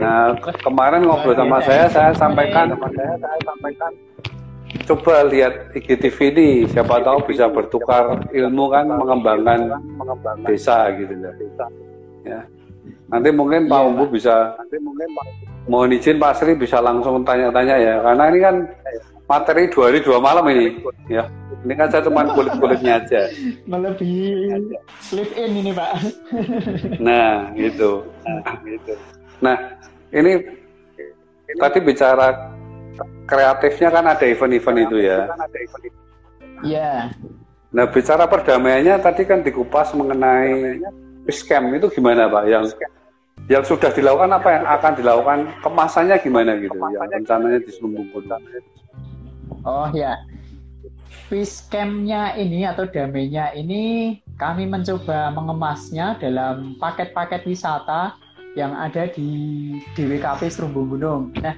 Nah, 0.00 0.36
kemarin 0.64 1.04
ngobrol 1.04 1.36
sama 1.36 1.60
saya, 1.62 1.86
saya 1.92 2.10
sampaikan. 2.16 2.72
Sama 2.72 2.88
saya, 2.96 3.12
saya 3.20 3.38
sampaikan. 3.44 3.92
Coba 4.86 5.24
lihat 5.26 5.72
IGTV 5.72 6.18
ini, 6.36 6.48
siapa 6.68 7.00
tahu 7.00 7.24
bisa 7.26 7.48
bertukar 7.48 8.28
ilmu 8.34 8.70
kan 8.70 8.86
mengembangkan 8.90 9.78
desa 10.44 10.90
gitu 10.94 11.14
ya. 12.26 12.44
Nanti 13.06 13.30
mungkin 13.30 13.70
Pak 13.70 13.80
iya, 13.82 13.86
Umbu 13.86 14.04
bisa 14.10 14.34
nanti 14.58 14.76
mungkin 14.82 15.06
Pak 15.14 15.26
mohon 15.70 15.94
izin 15.94 16.18
Pak 16.18 16.34
Sri 16.38 16.58
bisa 16.58 16.82
langsung 16.82 17.22
tanya-tanya 17.22 17.76
ya, 17.78 17.94
karena 18.02 18.24
ini 18.30 18.38
kan 18.42 18.56
materi 19.30 19.70
dua 19.70 19.90
hari 19.90 20.02
dua 20.02 20.18
malam 20.18 20.46
ini. 20.50 20.82
Ya. 21.06 21.26
Ini 21.66 21.74
kan 21.74 21.90
saya 21.90 22.06
cuma 22.06 22.22
kulit-kulitnya 22.30 23.02
aja. 23.02 23.26
Melebihi 23.66 24.54
live 25.18 25.34
in 25.34 25.50
ini 25.66 25.74
Pak. 25.74 25.90
Nah, 27.02 27.50
gitu. 27.58 28.06
Nah, 28.22 28.54
gitu. 28.62 28.94
Nah, 29.42 29.56
ini 30.14 30.46
tadi 31.58 31.78
bicara 31.82 32.54
kreatifnya 33.26 33.90
kan 33.90 34.06
ada 34.06 34.22
event-event 34.22 34.78
itu 34.86 34.96
ya. 35.10 35.26
Iya. 36.62 37.10
Nah, 37.74 37.84
bicara 37.90 38.30
perdamaiannya 38.30 39.02
tadi 39.02 39.26
kan 39.26 39.42
dikupas 39.42 39.90
mengenai 39.90 40.78
scam 41.34 41.66
itu 41.74 41.90
gimana 41.90 42.30
Pak? 42.30 42.46
Yang 42.46 42.78
yang 43.50 43.66
sudah 43.66 43.90
dilakukan 43.90 44.30
apa 44.30 44.48
yang 44.54 44.64
akan 44.70 44.92
dilakukan 45.02 45.38
kemasannya 45.66 46.16
gimana 46.22 46.62
gitu? 46.62 46.78
Yang 46.78 47.10
rencananya 47.10 47.58
diselubungkan. 47.66 48.38
Oh 49.66 49.90
ya, 49.90 50.14
fish 51.26 51.66
campnya 51.66 52.34
ini 52.38 52.62
atau 52.62 52.86
damainya 52.86 53.50
ini 53.54 54.16
kami 54.38 54.66
mencoba 54.68 55.34
mengemasnya 55.34 56.18
dalam 56.22 56.78
paket-paket 56.78 57.42
wisata 57.46 58.14
yang 58.56 58.72
ada 58.72 59.10
di 59.10 59.28
DWKP 59.92 60.48
Serumbung 60.48 60.88
Gunung. 60.88 61.34
Nah, 61.44 61.56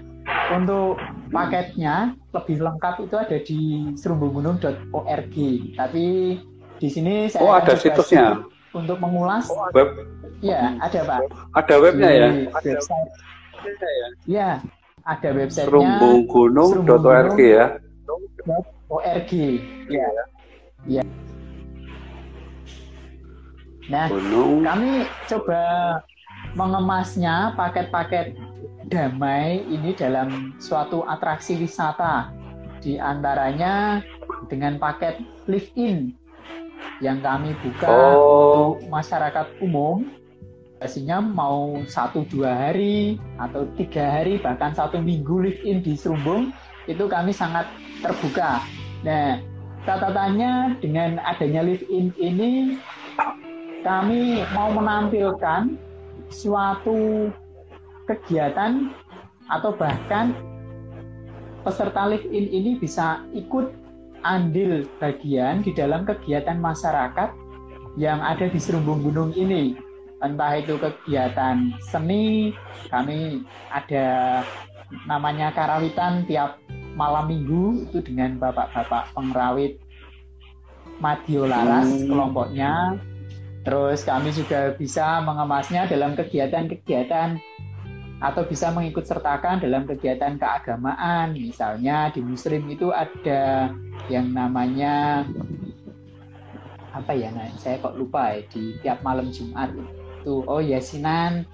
untuk 0.51 0.99
paketnya 1.31 2.17
lebih 2.35 2.59
lengkap 2.59 2.95
itu 3.07 3.17
ada 3.17 3.39
di 3.39 3.61
serumbunggunung.org. 3.95 5.37
Tapi 5.79 6.07
di 6.79 6.89
sini 6.91 7.31
saya 7.31 7.43
Oh, 7.45 7.55
ada 7.55 7.79
situsnya. 7.79 8.43
Untuk 8.75 8.99
mengulas 8.99 9.47
oh, 9.49 9.71
web. 9.73 9.95
Ya, 10.43 10.75
ada, 10.79 11.03
Pak. 11.03 11.21
Ada 11.55 11.75
webnya 11.83 12.11
ya? 12.11 12.29
Website. 12.53 13.11
Ya, 14.27 14.51
ada 15.07 15.29
websitenya. 15.35 15.67
Serumbunggunung.org 15.71 17.39
ya. 17.39 17.65
ORG. 18.89 19.33
Ya. 19.93 20.09
Ya. 20.89 21.05
Nah, 23.89 24.09
Gunung. 24.13 24.65
kami 24.65 25.09
coba 25.29 25.61
mengemasnya 26.53 27.57
paket-paket 27.57 28.37
damai 28.89 29.65
ini 29.69 29.93
dalam 29.97 30.57
suatu 30.61 31.05
atraksi 31.09 31.57
wisata. 31.57 32.33
Di 32.79 32.97
antaranya 33.01 34.05
dengan 34.49 34.81
paket 34.81 35.21
live 35.49 35.73
in 35.77 36.15
yang 37.03 37.21
kami 37.25 37.57
buka 37.65 37.89
oh. 37.89 38.77
untuk 38.77 38.89
masyarakat 38.93 39.47
umum. 39.65 40.09
Biasanya 40.79 41.19
mau 41.19 41.75
satu 41.91 42.23
dua 42.31 42.55
hari 42.55 43.19
atau 43.35 43.67
tiga 43.75 44.23
hari 44.23 44.39
bahkan 44.39 44.71
satu 44.71 45.03
minggu 45.03 45.43
live 45.43 45.63
in 45.67 45.83
di 45.83 45.99
Serumbung 45.99 46.55
itu 46.87 47.03
kami 47.11 47.35
sangat 47.35 47.67
terbuka 47.99 48.63
Nah, 49.07 49.39
catatannya 49.87 50.83
dengan 50.83 51.23
adanya 51.23 51.63
live 51.63 51.87
in 51.87 52.11
ini 52.19 52.77
kami 53.87 54.43
mau 54.53 54.75
menampilkan 54.75 55.79
suatu 56.29 57.31
kegiatan 58.11 58.91
atau 59.49 59.71
bahkan 59.73 60.35
peserta 61.63 62.11
live 62.11 62.27
in 62.29 62.51
ini 62.51 62.71
bisa 62.77 63.23
ikut 63.33 63.73
andil 64.27 64.85
bagian 64.99 65.63
di 65.63 65.71
dalam 65.71 66.03
kegiatan 66.03 66.59
masyarakat 66.59 67.31
yang 67.95 68.19
ada 68.19 68.51
di 68.51 68.59
Serumbung 68.59 69.03
Gunung 69.03 69.31
ini. 69.35 69.79
Entah 70.19 70.59
itu 70.59 70.75
kegiatan 70.83 71.79
seni, 71.79 72.51
kami 72.91 73.47
ada 73.71 74.43
namanya 75.07 75.55
karawitan 75.55 76.27
tiap 76.27 76.59
malam 76.99 77.31
minggu 77.31 77.87
itu 77.87 78.03
dengan 78.03 78.43
bapak-bapak 78.43 79.15
pengrawit 79.15 79.79
Madio 80.99 81.47
Laras 81.47 81.87
hmm. 81.87 82.11
kelompoknya. 82.11 82.99
Terus 83.63 84.03
kami 84.03 84.35
juga 84.35 84.75
bisa 84.75 85.23
mengemasnya 85.23 85.87
dalam 85.87 86.19
kegiatan-kegiatan 86.19 87.39
atau 88.19 88.43
bisa 88.43 88.75
mengikut 88.75 89.07
sertakan 89.07 89.63
dalam 89.63 89.87
kegiatan 89.87 90.35
keagamaan. 90.35 91.39
Misalnya 91.39 92.11
di 92.11 92.19
Muslim 92.19 92.67
itu 92.67 92.91
ada 92.91 93.71
yang 94.11 94.35
namanya 94.35 95.23
apa 96.91 97.15
ya? 97.15 97.31
Nah, 97.31 97.47
saya 97.63 97.79
kok 97.79 97.95
lupa 97.95 98.35
ya 98.35 98.43
di 98.51 98.75
tiap 98.83 99.07
malam 99.07 99.31
Jumat 99.31 99.71
itu 100.19 100.43
oh 100.51 100.59
yasinan. 100.59 101.47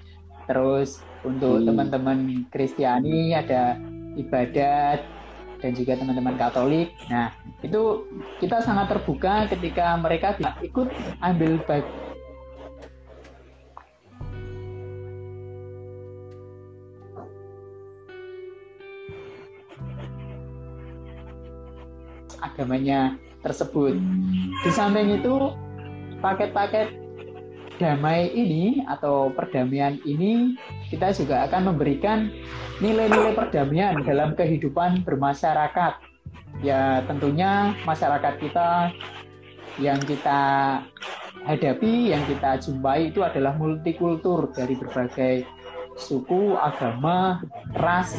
Terus 0.49 1.05
untuk 1.25 1.61
hmm. 1.61 1.67
teman-teman 1.69 2.19
Kristiani 2.49 3.37
ada 3.37 3.77
ibadat 4.17 5.14
dan 5.65 5.73
juga 5.73 5.97
teman-teman 5.97 6.37
Katolik. 6.37 6.93
Nah, 7.09 7.33
itu 7.65 8.05
kita 8.37 8.61
sangat 8.61 8.93
terbuka 8.93 9.49
ketika 9.49 9.97
mereka 9.97 10.37
bisa 10.37 10.53
ikut 10.61 10.93
ambil 11.25 11.57
bag 11.65 11.81
agamanya 22.45 23.17
tersebut. 23.41 23.97
Di 24.61 24.71
samping 24.71 25.17
itu, 25.17 25.33
paket-paket 26.21 27.04
damai 27.79 28.31
ini 28.31 28.87
atau 28.87 29.31
perdamaian 29.35 29.99
ini 30.07 30.55
kita 30.91 31.11
juga 31.11 31.47
akan 31.51 31.75
memberikan 31.75 32.31
nilai-nilai 32.79 33.35
perdamaian 33.35 33.99
dalam 34.07 34.35
kehidupan 34.39 35.03
bermasyarakat. 35.03 35.99
Ya 36.63 37.03
tentunya 37.11 37.75
masyarakat 37.83 38.35
kita 38.39 38.95
yang 39.83 39.99
kita 40.07 40.41
hadapi, 41.45 42.15
yang 42.15 42.23
kita 42.31 42.63
jumpai 42.63 43.11
itu 43.11 43.21
adalah 43.27 43.59
multikultur 43.59 44.49
dari 44.55 44.79
berbagai 44.79 45.45
suku, 45.95 46.59
agama, 46.59 47.43
ras, 47.79 48.19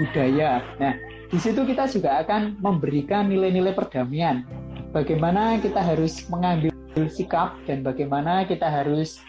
budaya. 0.00 0.60
Nah, 0.76 0.96
di 1.32 1.38
situ 1.40 1.64
kita 1.64 1.88
juga 1.88 2.20
akan 2.24 2.60
memberikan 2.60 3.28
nilai-nilai 3.28 3.72
perdamaian. 3.72 4.44
Bagaimana 4.92 5.60
kita 5.60 5.80
harus 5.80 6.24
mengambil 6.28 6.75
sikap 7.04 7.60
dan 7.68 7.84
bagaimana 7.84 8.48
kita 8.48 8.64
harus 8.64 9.20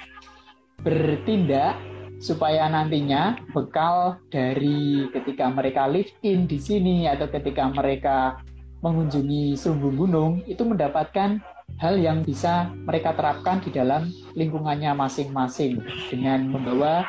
bertindak 0.79 1.75
supaya 2.23 2.65
nantinya 2.71 3.35
bekal 3.51 4.15
dari 4.31 5.11
ketika 5.11 5.51
mereka 5.51 5.85
live 5.91 6.09
in 6.23 6.47
di 6.47 6.57
sini 6.57 7.11
atau 7.11 7.27
ketika 7.27 7.67
mereka 7.67 8.39
mengunjungi 8.79 9.59
Serumbung 9.59 9.99
Gunung 9.99 10.31
itu 10.47 10.63
mendapatkan 10.63 11.43
hal 11.77 11.99
yang 11.99 12.23
bisa 12.23 12.71
mereka 12.87 13.11
terapkan 13.13 13.59
di 13.59 13.69
dalam 13.69 14.09
lingkungannya 14.33 14.95
masing-masing 14.95 15.83
dengan 16.07 16.47
membawa 16.47 17.03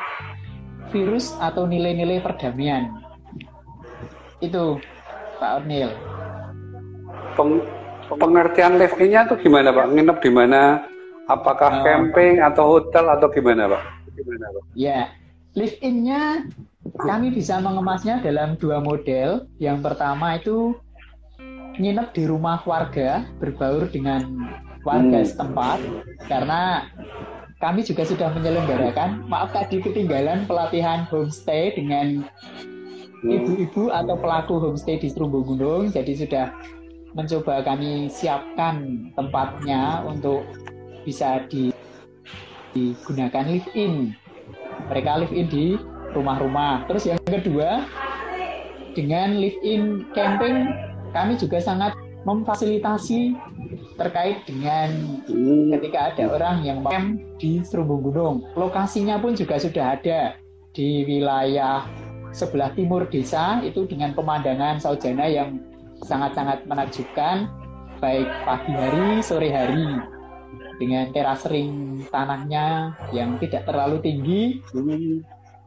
virus 0.91 1.33
atau 1.39 1.65
nilai-nilai 1.65 2.19
perdamaian. 2.19 2.91
Itu 4.43 4.77
Pak 5.39 5.63
Ornil 5.63 5.89
pengertian 8.17 8.81
live 8.81 8.97
in-nya 8.97 9.29
tuh 9.29 9.37
gimana 9.37 9.69
Pak? 9.69 9.85
Nginep 9.93 10.17
di 10.23 10.31
mana? 10.33 10.87
Apakah 11.29 11.69
oh. 11.69 11.83
camping 11.85 12.41
atau 12.41 12.79
hotel 12.79 13.05
atau 13.05 13.29
gimana 13.29 13.69
Pak? 13.69 13.83
Gimana 14.17 14.45
Pak? 14.49 14.63
Ya, 14.73 15.13
live 15.53 15.77
in-nya 15.85 16.49
kami 16.97 17.29
bisa 17.29 17.61
mengemasnya 17.61 18.17
dalam 18.23 18.57
dua 18.57 18.81
model. 18.81 19.45
Yang 19.61 19.77
pertama 19.85 20.41
itu 20.41 20.73
nginep 21.79 22.07
di 22.11 22.23
rumah 22.25 22.59
warga, 22.65 23.23
berbaur 23.37 23.87
dengan 23.87 24.25
warga 24.83 25.23
hmm. 25.23 25.29
setempat, 25.31 25.79
karena 26.27 26.87
kami 27.59 27.83
juga 27.87 28.03
sudah 28.07 28.31
menyelenggarakan, 28.35 29.27
maaf 29.27 29.51
tadi 29.51 29.79
ketinggalan 29.83 30.43
pelatihan 30.43 31.07
homestay 31.07 31.71
dengan 31.75 32.27
hmm. 33.23 33.31
ibu-ibu 33.31 33.91
atau 33.95 34.15
pelaku 34.19 34.59
homestay 34.59 34.99
di 34.99 35.07
Serumbu 35.07 35.43
Gunung, 35.43 35.91
jadi 35.91 36.15
sudah 36.19 36.45
mencoba 37.19 37.59
kami 37.67 38.07
siapkan 38.07 39.11
tempatnya 39.19 40.07
untuk 40.07 40.47
bisa 41.03 41.43
di, 41.51 41.75
digunakan 42.71 43.43
live 43.43 43.67
in. 43.75 44.15
Mereka 44.87 45.27
live 45.27 45.35
in 45.35 45.47
di 45.51 45.65
rumah-rumah. 46.15 46.87
Terus 46.87 47.11
yang 47.11 47.19
kedua, 47.27 47.83
dengan 48.95 49.35
live 49.35 49.59
in 49.67 50.07
camping 50.15 50.71
kami 51.11 51.35
juga 51.35 51.59
sangat 51.59 51.91
memfasilitasi 52.23 53.35
terkait 53.99 54.47
dengan 54.47 55.19
ketika 55.75 56.15
ada 56.15 56.25
orang 56.31 56.63
yang 56.63 56.79
camp 56.87 57.19
di 57.35 57.59
Serumbung 57.67 57.99
Gunung. 57.99 58.47
Lokasinya 58.55 59.19
pun 59.19 59.35
juga 59.35 59.59
sudah 59.59 59.99
ada 59.99 60.39
di 60.71 61.03
wilayah 61.03 61.83
sebelah 62.31 62.71
timur 62.77 63.09
desa 63.09 63.59
itu 63.65 63.89
dengan 63.89 64.13
pemandangan 64.13 64.77
saujana 64.77 65.25
yang 65.25 65.68
sangat-sangat 66.03 66.63
menakjubkan 66.65 67.49
baik 67.99 68.29
pagi 68.47 68.71
hari, 68.71 69.19
sore 69.19 69.51
hari 69.51 69.99
dengan 70.79 71.11
teras 71.11 71.43
ring 71.51 72.01
tanahnya 72.07 72.95
yang 73.11 73.35
tidak 73.43 73.67
terlalu 73.67 73.99
tinggi. 73.99 74.63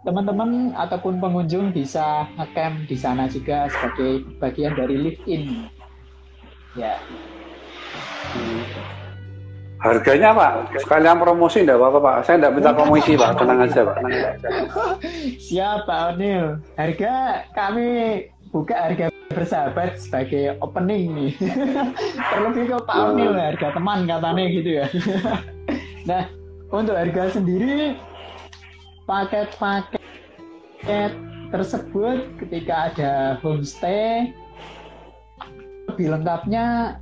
Teman-teman 0.03 0.75
ataupun 0.75 1.23
pengunjung 1.23 1.71
bisa 1.71 2.27
ngecamp 2.35 2.91
di 2.91 2.97
sana 2.99 3.31
juga 3.31 3.71
sebagai 3.71 4.27
bagian 4.43 4.75
dari 4.75 4.99
live 4.99 5.23
in. 5.31 5.71
Ya. 6.75 6.99
Harganya 9.79 10.35
Pak, 10.35 10.79
sekalian 10.83 11.19
promosi 11.23 11.63
enggak 11.63 11.79
apa-apa 11.79 11.99
Pak. 12.03 12.17
Saya 12.27 12.35
enggak 12.43 12.55
minta 12.59 12.73
komisi 12.75 13.13
Pak, 13.15 13.31
tenang 13.39 13.61
aja 13.63 13.81
Pak. 13.87 13.97
Siap 15.39 15.79
Pak 15.87 16.01
Onil. 16.17 16.47
Harga 16.75 17.15
kami 17.55 17.87
buka 18.51 18.75
harga 18.75 19.12
bersahabat 19.33 19.99
sebagai 19.99 20.57
opening 20.61 21.13
nih. 21.13 21.33
Terlebih 22.33 22.65
ke 22.71 22.77
Pak 22.85 22.97
Amil 22.97 23.35
harga 23.35 23.69
teman 23.75 24.07
katanya 24.07 24.45
gitu 24.49 24.71
ya. 24.79 24.87
nah, 26.09 26.23
untuk 26.73 26.97
harga 26.97 27.37
sendiri 27.37 28.01
paket-paket 29.05 31.13
tersebut 31.53 32.33
ketika 32.41 32.89
ada 32.89 33.37
homestay 33.45 34.33
lebih 35.93 36.17
lengkapnya 36.17 36.97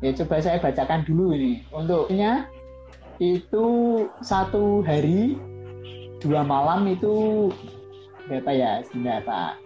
ya 0.00 0.10
coba 0.24 0.40
saya 0.40 0.56
bacakan 0.56 1.04
dulu 1.04 1.36
ini 1.36 1.60
untuknya 1.68 2.48
itu 3.20 3.64
satu 4.24 4.80
hari 4.80 5.36
dua 6.24 6.40
malam 6.40 6.88
itu 6.88 7.52
berapa 8.24 8.50
ya 8.56 8.80
sebentar 8.88 9.20
pak 9.28 9.60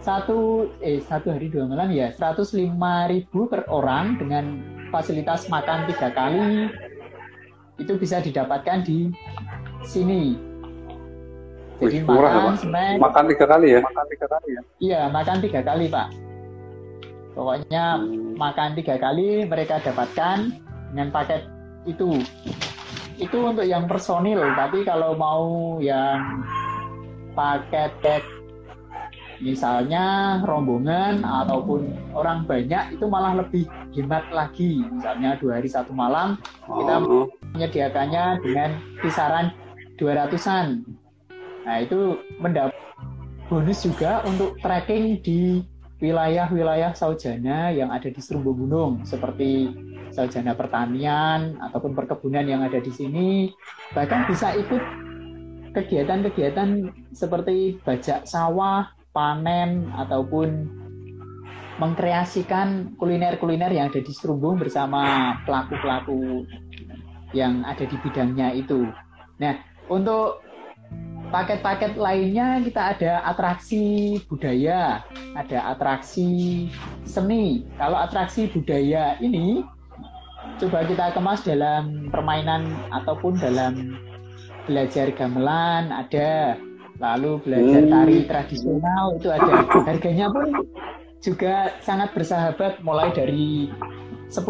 satu 0.00 0.68
eh 0.80 1.00
satu 1.04 1.28
hari 1.28 1.52
dua 1.52 1.68
malam 1.68 1.92
ya 1.92 2.08
105 2.16 2.56
ribu 3.12 3.40
per 3.52 3.68
orang 3.68 4.16
dengan 4.16 4.64
fasilitas 4.88 5.46
makan 5.52 5.84
tiga 5.92 6.08
kali 6.10 6.72
itu 7.76 7.92
bisa 7.96 8.20
didapatkan 8.20 8.84
di 8.84 9.12
sini. 9.84 10.36
Jadi 11.80 12.04
Wih, 12.04 12.12
murah, 12.12 12.32
makan 12.52 12.56
snack, 12.60 12.94
makan 13.00 13.24
tiga 13.32 13.44
kali 13.48 13.66
ya? 13.72 13.80
Makan 13.80 14.06
tiga 14.12 14.26
kali 14.28 14.48
ya? 14.52 14.62
Iya 14.80 15.00
makan 15.08 15.36
tiga 15.40 15.60
kali 15.64 15.84
pak. 15.88 16.08
Pokoknya 17.32 17.84
hmm. 17.96 18.36
makan 18.36 18.70
tiga 18.76 18.94
kali 19.00 19.48
mereka 19.48 19.80
dapatkan 19.80 20.38
dengan 20.92 21.08
paket 21.08 21.48
itu. 21.88 22.20
Itu 23.16 23.36
untuk 23.52 23.64
yang 23.68 23.84
personil. 23.84 24.44
Tapi 24.56 24.84
kalau 24.84 25.16
mau 25.16 25.76
yang 25.80 26.44
paket 27.32 28.24
misalnya 29.40 30.38
rombongan 30.44 31.24
ataupun 31.24 31.88
orang 32.12 32.44
banyak 32.44 32.94
itu 32.96 33.04
malah 33.08 33.40
lebih 33.40 33.64
hemat 33.96 34.28
lagi. 34.30 34.84
Misalnya 34.86 35.40
dua 35.40 35.58
hari 35.58 35.68
satu 35.68 35.90
malam 35.96 36.36
kita 36.64 36.94
oh. 37.02 37.26
menyediakannya 37.56 38.44
dengan 38.44 38.70
kisaran 39.00 39.52
200-an 40.00 40.80
nah 41.60 41.76
itu 41.76 42.16
mendapat 42.40 42.72
bonus 43.52 43.84
juga 43.84 44.24
untuk 44.24 44.56
trekking 44.64 45.20
di 45.20 45.60
wilayah-wilayah 46.00 46.96
saujana 46.96 47.68
yang 47.68 47.92
ada 47.92 48.08
di 48.08 48.16
Serumbu 48.16 48.56
Gunung 48.56 49.04
seperti 49.04 49.68
saujana 50.08 50.56
pertanian 50.56 51.60
ataupun 51.60 51.92
perkebunan 51.92 52.48
yang 52.48 52.64
ada 52.64 52.80
di 52.80 52.88
sini. 52.88 53.52
Bahkan 53.92 54.32
bisa 54.32 54.56
ikut 54.56 54.80
kegiatan-kegiatan 55.76 56.88
seperti 57.12 57.76
bajak 57.84 58.24
sawah 58.24 58.88
panen 59.10 59.90
ataupun 59.94 60.68
mengkreasikan 61.80 62.92
kuliner-kuliner 63.00 63.72
yang 63.72 63.88
ada 63.88 64.04
di 64.04 64.12
Serumbung 64.12 64.60
bersama 64.60 65.32
pelaku-pelaku 65.48 66.44
yang 67.32 67.64
ada 67.64 67.88
di 67.88 67.96
bidangnya 68.04 68.52
itu. 68.52 68.84
Nah, 69.40 69.56
untuk 69.88 70.44
paket-paket 71.32 71.96
lainnya 71.96 72.60
kita 72.60 72.94
ada 72.94 73.12
atraksi 73.24 74.18
budaya, 74.28 75.00
ada 75.32 75.58
atraksi 75.72 76.68
seni. 77.08 77.64
Kalau 77.80 77.96
atraksi 77.96 78.50
budaya 78.52 79.16
ini 79.24 79.64
coba 80.60 80.84
kita 80.84 81.16
kemas 81.16 81.40
dalam 81.46 82.12
permainan 82.12 82.68
ataupun 82.92 83.40
dalam 83.40 83.96
belajar 84.68 85.08
gamelan 85.16 85.88
ada 85.88 86.60
lalu 87.00 87.40
belajar 87.40 87.82
hmm. 87.82 87.90
tari 87.90 88.18
tradisional 88.28 89.04
itu 89.16 89.28
ada 89.32 89.52
harganya 89.88 90.26
pun 90.28 90.48
juga 91.20 91.76
sangat 91.80 92.12
bersahabat 92.12 92.84
mulai 92.84 93.08
dari 93.12 93.72
10.000 94.28 94.44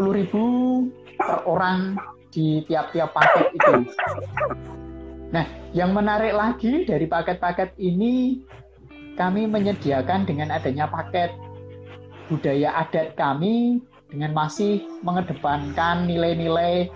per 1.19 1.39
orang 1.47 1.95
di 2.31 2.63
tiap-tiap 2.67 3.11
paket 3.11 3.47
itu. 3.55 3.73
Nah, 5.31 5.47
yang 5.75 5.95
menarik 5.95 6.35
lagi 6.35 6.87
dari 6.87 7.07
paket-paket 7.07 7.75
ini 7.79 8.43
kami 9.15 9.47
menyediakan 9.51 10.27
dengan 10.27 10.55
adanya 10.55 10.87
paket 10.91 11.35
budaya 12.31 12.87
adat 12.87 13.19
kami 13.19 13.83
dengan 14.11 14.35
masih 14.35 14.87
mengedepankan 15.03 16.07
nilai-nilai 16.07 16.91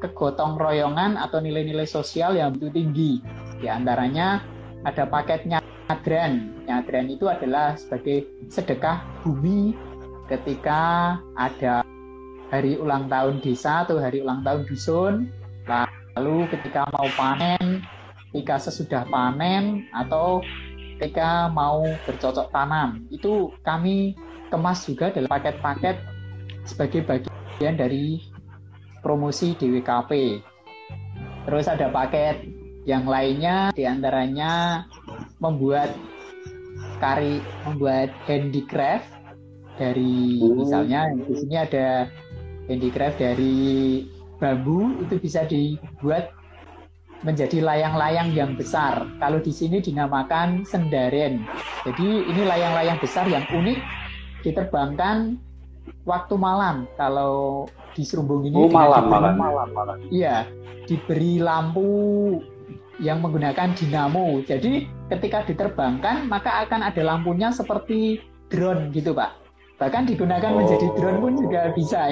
kegotong 0.00 0.56
royongan 0.56 1.20
atau 1.20 1.40
nilai-nilai 1.40 1.84
sosial 1.84 2.36
yang 2.36 2.56
begitu 2.56 2.72
tinggi. 2.72 3.12
Di 3.60 3.68
antaranya 3.68 4.40
ada 4.84 5.04
paket 5.08 5.46
nyadran. 5.48 6.54
Nyadran 6.68 7.06
itu 7.10 7.26
adalah 7.26 7.74
sebagai 7.74 8.28
sedekah 8.52 9.02
bumi 9.24 9.74
ketika 10.28 11.16
ada 11.34 11.82
hari 12.52 12.76
ulang 12.76 13.08
tahun 13.08 13.40
desa 13.40 13.84
atau 13.84 14.00
hari 14.00 14.20
ulang 14.24 14.44
tahun 14.44 14.62
dusun, 14.68 15.14
lalu 16.16 16.48
ketika 16.52 16.88
mau 16.92 17.08
panen, 17.16 17.84
ketika 18.30 18.60
sesudah 18.60 19.04
panen 19.08 19.88
atau 19.92 20.44
ketika 20.98 21.48
mau 21.52 21.84
bercocok 22.04 22.50
tanam, 22.52 23.06
itu 23.12 23.52
kami 23.64 24.16
kemas 24.48 24.84
juga 24.84 25.12
dalam 25.12 25.28
paket-paket 25.28 25.96
sebagai 26.64 27.04
bagian 27.04 27.76
dari 27.76 28.20
promosi 29.00 29.54
DWKP. 29.56 30.42
Terus 31.48 31.66
ada 31.68 31.88
paket 31.88 32.57
yang 32.88 33.04
lainnya 33.04 33.68
di 33.76 33.84
antaranya 33.84 34.82
membuat 35.44 35.92
kari, 36.96 37.44
membuat 37.68 38.08
handicraft 38.24 39.12
dari 39.76 40.40
oh. 40.40 40.56
misalnya 40.56 41.12
di 41.12 41.34
sini 41.36 41.54
ada 41.60 42.08
handicraft 42.64 43.20
dari 43.20 44.02
bambu 44.40 45.04
itu 45.04 45.20
bisa 45.20 45.44
dibuat 45.44 46.32
menjadi 47.26 47.60
layang-layang 47.60 48.30
yang 48.32 48.54
besar. 48.54 49.04
Kalau 49.18 49.42
di 49.42 49.50
sini 49.50 49.82
dinamakan 49.82 50.62
sendaren. 50.62 51.42
Jadi 51.82 52.08
ini 52.30 52.42
layang-layang 52.46 52.98
besar 53.02 53.26
yang 53.26 53.42
unik 53.50 53.78
diterbangkan 54.46 55.34
waktu 56.06 56.34
malam. 56.38 56.86
Kalau 56.94 57.66
di 57.92 58.06
Serumbung 58.06 58.46
ini 58.46 58.54
oh, 58.54 58.70
malam, 58.70 59.10
malam, 59.10 59.34
malam, 59.34 59.68
malam. 59.74 59.98
Iya, 60.14 60.46
diberi 60.86 61.42
lampu 61.42 62.38
yang 62.98 63.22
menggunakan 63.22 63.74
dinamo. 63.74 64.42
Jadi 64.42 64.86
ketika 65.10 65.46
diterbangkan 65.46 66.26
maka 66.26 66.66
akan 66.66 66.86
ada 66.90 67.02
lampunya 67.02 67.50
seperti 67.54 68.22
drone 68.50 68.90
gitu, 68.90 69.14
Pak. 69.14 69.38
Bahkan 69.78 70.10
digunakan 70.10 70.50
oh. 70.52 70.58
menjadi 70.62 70.86
drone 70.98 71.18
pun 71.22 71.32
juga 71.38 71.70
bisa. 71.72 72.10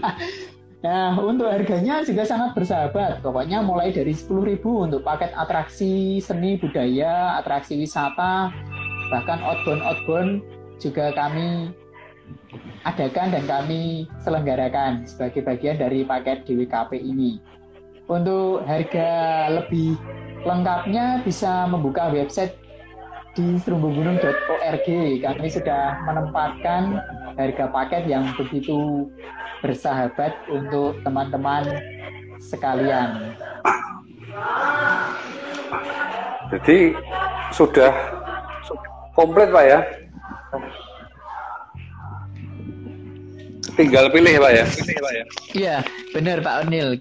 nah, 0.84 1.16
untuk 1.16 1.48
harganya 1.48 2.04
juga 2.04 2.28
sangat 2.28 2.52
bersahabat. 2.52 3.24
Pokoknya 3.24 3.64
mulai 3.64 3.88
dari 3.90 4.12
10.000 4.12 4.60
untuk 4.60 5.00
paket 5.00 5.32
atraksi 5.32 6.20
seni 6.20 6.60
budaya, 6.60 7.40
atraksi 7.40 7.80
wisata, 7.80 8.52
bahkan 9.08 9.40
outbound-outbound 9.40 10.44
juga 10.76 11.16
kami 11.16 11.72
adakan 12.82 13.30
dan 13.30 13.44
kami 13.46 14.10
selenggarakan 14.20 15.06
sebagai 15.06 15.46
bagian 15.46 15.78
dari 15.80 16.04
paket 16.04 16.44
DWKP 16.44 16.98
ini. 16.98 17.38
Untuk 18.12 18.68
harga 18.68 19.08
lebih 19.48 19.96
lengkapnya 20.44 21.24
bisa 21.24 21.64
membuka 21.64 22.12
website 22.12 22.52
di 23.32 23.56
serumbugunung.org 23.56 24.88
kami 25.24 25.48
sudah 25.48 25.96
menempatkan 26.04 27.00
harga 27.40 27.72
paket 27.72 28.04
yang 28.04 28.28
begitu 28.36 29.08
bersahabat 29.64 30.36
untuk 30.52 31.00
teman-teman 31.00 31.64
sekalian. 32.36 33.32
Jadi 36.52 36.92
sudah 37.56 37.96
komplit 39.16 39.48
Pak 39.48 39.64
ya? 39.64 39.80
Tinggal 43.72 44.12
pilih 44.12 44.36
Pak 44.36 44.52
ya? 44.52 44.64
Iya, 45.56 45.76
benar 46.12 46.44
Pak 46.44 46.68
Onil. 46.68 47.00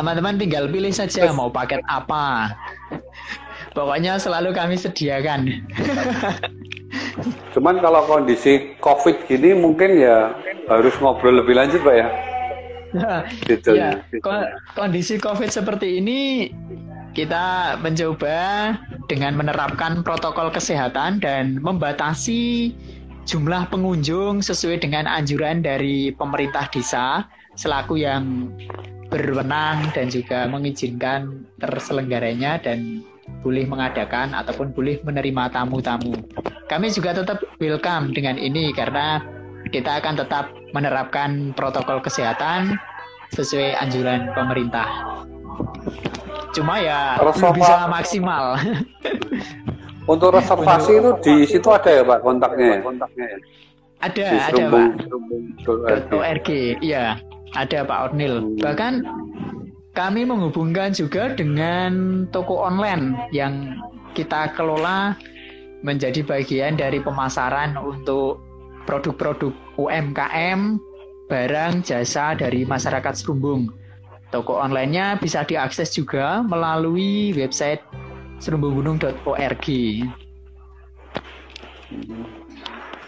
Teman-teman 0.00 0.40
tinggal 0.40 0.64
pilih 0.64 0.96
saja 0.96 1.28
mau 1.28 1.52
paket 1.52 1.84
apa. 1.84 2.56
Pokoknya 3.76 4.16
selalu 4.16 4.56
kami 4.56 4.80
sediakan. 4.80 5.44
Cuman 7.52 7.84
kalau 7.84 8.08
kondisi 8.08 8.72
COVID 8.80 9.28
gini 9.28 9.52
mungkin 9.52 10.00
ya 10.00 10.32
harus 10.72 10.96
ngobrol 11.04 11.44
lebih 11.44 11.52
lanjut, 11.52 11.84
Pak 11.84 11.92
ya. 12.00 12.08
gitu. 13.44 13.76
Ya, 13.76 14.00
kondisi 14.72 15.20
COVID 15.20 15.52
seperti 15.52 16.00
ini 16.00 16.48
kita 17.12 17.76
mencoba 17.84 18.72
dengan 19.04 19.36
menerapkan 19.36 20.00
protokol 20.00 20.48
kesehatan 20.48 21.20
dan 21.20 21.60
membatasi 21.60 22.72
jumlah 23.28 23.68
pengunjung 23.68 24.40
sesuai 24.40 24.80
dengan 24.80 25.04
anjuran 25.04 25.60
dari 25.60 26.08
pemerintah 26.16 26.72
desa 26.72 27.28
selaku 27.52 28.00
yang 28.00 28.48
berwenang 29.10 29.90
dan 29.92 30.06
juga 30.06 30.46
mengizinkan 30.46 31.44
terselenggaranya 31.58 32.62
dan 32.62 33.02
boleh 33.42 33.66
mengadakan 33.66 34.32
ataupun 34.32 34.70
boleh 34.70 35.02
menerima 35.02 35.50
tamu-tamu. 35.50 36.14
Kami 36.70 36.86
juga 36.94 37.18
tetap 37.18 37.42
welcome 37.58 38.14
dengan 38.14 38.38
ini 38.38 38.70
karena 38.70 39.18
kita 39.74 39.98
akan 39.98 40.14
tetap 40.22 40.54
menerapkan 40.70 41.50
protokol 41.58 41.98
kesehatan 41.98 42.78
sesuai 43.34 43.78
anjuran 43.82 44.30
pemerintah. 44.34 44.86
Cuma 46.54 46.78
ya 46.82 47.18
bisa 47.54 47.86
maksimal. 47.90 48.58
Untuk 50.10 50.34
reservasi 50.34 50.98
itu 50.98 51.10
di 51.22 51.34
situ 51.46 51.68
ada 51.70 51.86
ya 51.86 52.02
Pak 52.02 52.18
kontaknya? 52.24 52.82
Kontaknya 52.82 53.26
ya? 53.30 53.38
Ada, 54.00 54.26
ada 54.50 54.62
Pak. 54.72 54.88
.org, 56.10 56.48
iya, 56.80 57.20
ada 57.54 57.82
Pak 57.82 57.98
Ornil. 58.12 58.34
Hmm. 58.42 58.56
Bahkan 58.60 58.94
kami 59.94 60.22
menghubungkan 60.22 60.94
juga 60.94 61.34
dengan 61.34 62.24
toko 62.30 62.62
online 62.62 63.18
yang 63.34 63.74
kita 64.14 64.54
kelola 64.54 65.18
menjadi 65.82 66.22
bagian 66.22 66.76
dari 66.76 67.00
pemasaran 67.00 67.74
untuk 67.80 68.38
produk-produk 68.84 69.54
UMKM, 69.80 70.78
barang, 71.30 71.72
jasa 71.86 72.36
dari 72.36 72.66
masyarakat 72.68 73.14
Serumbung. 73.16 73.70
Toko 74.30 74.62
online-nya 74.62 75.18
bisa 75.18 75.42
diakses 75.42 75.90
juga 75.90 76.38
melalui 76.46 77.34
website 77.34 77.82
serumbunggunung.org. 78.38 79.66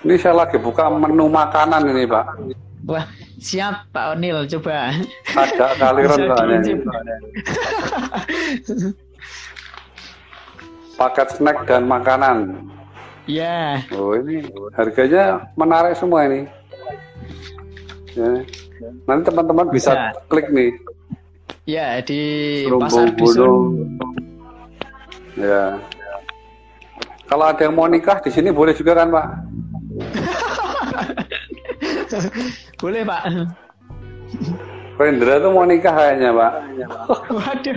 Ini 0.03 0.15
saya 0.19 0.35
lagi 0.35 0.59
buka 0.59 0.91
menu 0.91 1.31
makanan 1.31 1.87
ini, 1.95 2.11
Pak. 2.11 2.27
Wah, 2.83 3.07
siap 3.39 3.87
Pak 3.95 4.19
Onil, 4.19 4.43
coba. 4.59 4.91
Ada 5.39 5.67
kaliran 5.79 6.19
soalnya. 6.19 6.59
Paket 10.99 11.29
snack 11.39 11.59
dan 11.67 11.87
makanan. 11.87 12.69
Iya. 13.31 13.87
Yeah. 13.87 13.99
Oh 13.99 14.19
ini 14.19 14.43
harganya 14.75 15.47
menarik 15.55 15.95
semua 15.95 16.27
ini. 16.27 16.51
Ya. 18.19 18.43
Nanti 19.07 19.31
teman-teman 19.31 19.71
bisa, 19.71 19.95
bisa 19.95 20.19
klik 20.27 20.51
nih. 20.51 20.75
Ya 21.63 22.03
di 22.03 22.21
Serumbung 22.67 22.91
pasar 22.91 23.15
Dusun. 23.15 23.95
Ya. 25.39 25.79
Kalau 27.31 27.47
ada 27.47 27.63
yang 27.63 27.79
mau 27.79 27.87
nikah 27.87 28.19
di 28.19 28.29
sini 28.35 28.51
boleh 28.51 28.75
juga 28.75 28.99
kan 28.99 29.09
Pak? 29.09 29.27
Boleh 32.81 33.03
Pak. 33.07 33.23
Rendra 35.01 35.41
tuh 35.41 35.51
mau 35.51 35.65
nikah 35.65 35.95
kayaknya 35.95 36.31
Pak. 36.33 36.53
Waduh. 37.33 37.77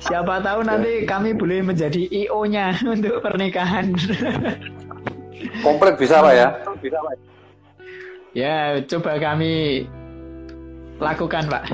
Siapa 0.00 0.40
tahu 0.40 0.60
nanti 0.64 1.04
kami 1.04 1.36
boleh 1.36 1.60
menjadi 1.60 2.08
IO-nya 2.08 2.72
untuk 2.88 3.20
pernikahan. 3.20 3.92
Komplit 5.60 5.96
bisa 6.00 6.24
Pak 6.24 6.34
ya? 6.34 6.48
Bisa 6.80 6.98
Pak. 7.00 7.14
Ya, 8.30 8.78
coba 8.86 9.18
kami 9.18 9.84
lakukan 11.02 11.50
Pak. 11.50 11.64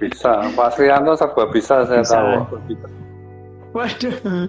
Bisa, 0.00 0.48
Pak 0.56 0.68
Srianto 0.74 1.12
serba 1.12 1.44
bisa 1.52 1.84
saya 1.84 2.00
bisa. 2.00 2.16
tahu. 2.16 2.32
Waduh. 3.76 4.48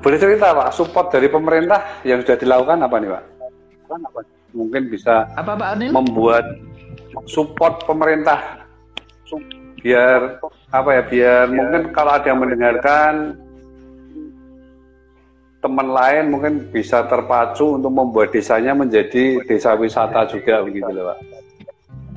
Boleh 0.00 0.16
cerita 0.16 0.56
Pak, 0.56 0.72
support 0.72 1.12
dari 1.12 1.28
pemerintah 1.28 2.00
yang 2.08 2.24
sudah 2.24 2.40
dilakukan 2.40 2.80
apa 2.80 2.96
nih 2.96 3.10
Pak? 3.12 3.22
Mungkin 4.56 4.82
bisa 4.88 5.28
apa, 5.36 5.52
Pak 5.54 5.68
Anil? 5.76 5.90
membuat 5.92 6.44
support 7.28 7.84
pemerintah 7.84 8.64
biar 9.80 10.40
apa 10.72 10.90
ya 10.92 11.02
biar 11.08 11.44
ya. 11.48 11.56
mungkin 11.56 11.82
kalau 11.96 12.12
ada 12.12 12.26
yang 12.28 12.40
mendengarkan 12.40 13.40
teman 15.60 15.88
lain 15.92 16.32
mungkin 16.32 16.68
bisa 16.72 17.04
terpacu 17.08 17.76
untuk 17.80 17.92
membuat 17.92 18.32
desanya 18.32 18.72
menjadi 18.72 19.44
desa 19.44 19.76
wisata 19.76 20.28
juga 20.28 20.64
begitu 20.64 20.88
loh 20.88 21.12
Pak. 21.12 21.18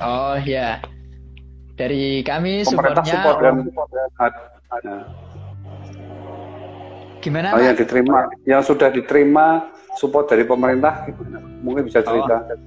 Oh 0.00 0.36
ya. 0.40 0.80
Dari 1.74 2.24
kami 2.24 2.64
pemerintah 2.64 3.04
support 3.04 3.36
dan, 3.42 3.54
support 3.68 3.88
dan 3.92 4.32
Gimana? 7.24 7.56
Oh, 7.56 7.62
yang 7.64 7.72
diterima, 7.72 8.28
yang 8.44 8.60
sudah 8.60 8.92
diterima 8.92 9.72
support 9.96 10.28
dari 10.28 10.44
pemerintah, 10.44 11.08
mungkin 11.64 11.88
bisa 11.88 12.04
cerita. 12.04 12.44
Oh. 12.44 12.60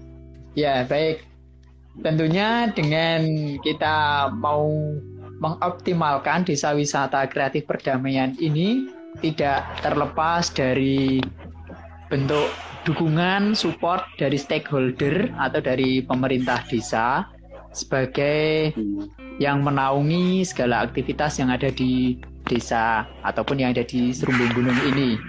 Ya 0.57 0.81
baik. 0.81 1.21
Tentunya 2.01 2.73
dengan 2.73 3.21
kita 3.61 4.29
mau 4.33 4.65
mengoptimalkan 5.37 6.41
desa 6.41 6.73
wisata 6.73 7.29
kreatif 7.29 7.69
perdamaian 7.69 8.33
ini, 8.41 8.89
tidak 9.21 9.61
terlepas 9.85 10.49
dari 10.49 11.21
bentuk 12.09 12.49
dukungan 12.81 13.53
support 13.53 14.01
dari 14.17 14.41
stakeholder 14.41 15.29
atau 15.37 15.61
dari 15.61 16.01
pemerintah 16.01 16.65
desa 16.65 17.29
sebagai 17.69 18.73
yang 19.37 19.61
menaungi 19.61 20.41
segala 20.41 20.81
aktivitas 20.81 21.37
yang 21.37 21.53
ada 21.53 21.69
di 21.69 22.17
desa 22.47 23.05
ataupun 23.21 23.61
yang 23.61 23.75
ada 23.75 23.83
di 23.83 24.15
Serumbung 24.15 24.51
Gunung 24.55 24.79
ini. 24.87 25.19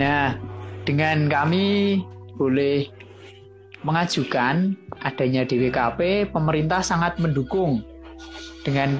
Nah, 0.00 0.34
dengan 0.88 1.28
kami 1.28 2.00
boleh 2.34 2.88
mengajukan 3.84 4.74
adanya 5.04 5.44
DWKP, 5.44 6.32
pemerintah 6.32 6.80
sangat 6.80 7.18
mendukung 7.20 7.82
dengan 8.62 8.98